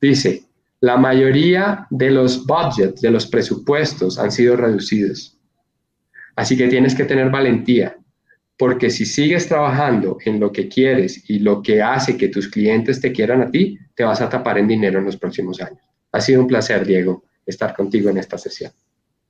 [0.00, 0.44] Dice,
[0.80, 5.38] la mayoría de los budgets, de los presupuestos han sido reducidos.
[6.34, 7.94] Así que tienes que tener valentía,
[8.56, 12.98] porque si sigues trabajando en lo que quieres y lo que hace que tus clientes
[13.02, 15.82] te quieran a ti, te vas a tapar en dinero en los próximos años.
[16.10, 18.72] Ha sido un placer, Diego, estar contigo en esta sesión.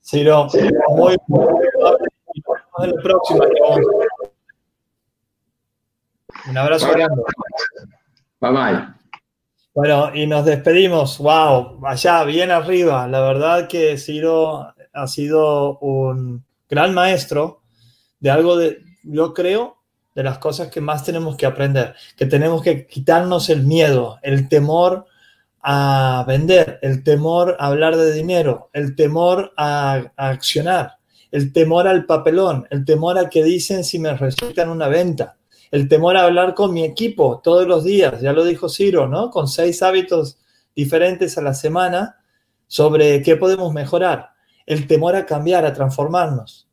[0.00, 0.46] Sí, no,
[0.90, 1.48] muy, muy,
[2.78, 3.46] la próxima.
[6.48, 7.22] Un abrazo grande.
[8.40, 8.88] Bye bye.
[9.74, 11.18] Bueno, y nos despedimos.
[11.18, 13.06] Wow, allá, bien arriba.
[13.08, 17.62] La verdad que Ciro ha sido un gran maestro
[18.20, 19.82] de algo de, yo creo,
[20.14, 24.48] de las cosas que más tenemos que aprender, que tenemos que quitarnos el miedo, el
[24.48, 25.04] temor
[25.60, 30.96] a vender, el temor a hablar de dinero, el temor a, a accionar,
[31.30, 35.36] el temor al papelón, el temor a que dicen si me resultan una venta
[35.70, 39.30] el temor a hablar con mi equipo todos los días, ya lo dijo Ciro, ¿no?
[39.30, 40.38] Con seis hábitos
[40.74, 42.16] diferentes a la semana
[42.66, 44.30] sobre qué podemos mejorar,
[44.66, 46.68] el temor a cambiar, a transformarnos.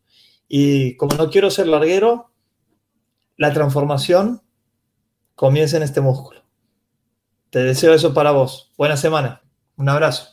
[0.47, 2.31] Y como no quiero ser larguero,
[3.37, 4.41] la transformación
[5.35, 6.43] comienza en este músculo.
[7.49, 8.71] Te deseo eso para vos.
[8.77, 9.41] Buena semana.
[9.77, 10.32] Un abrazo.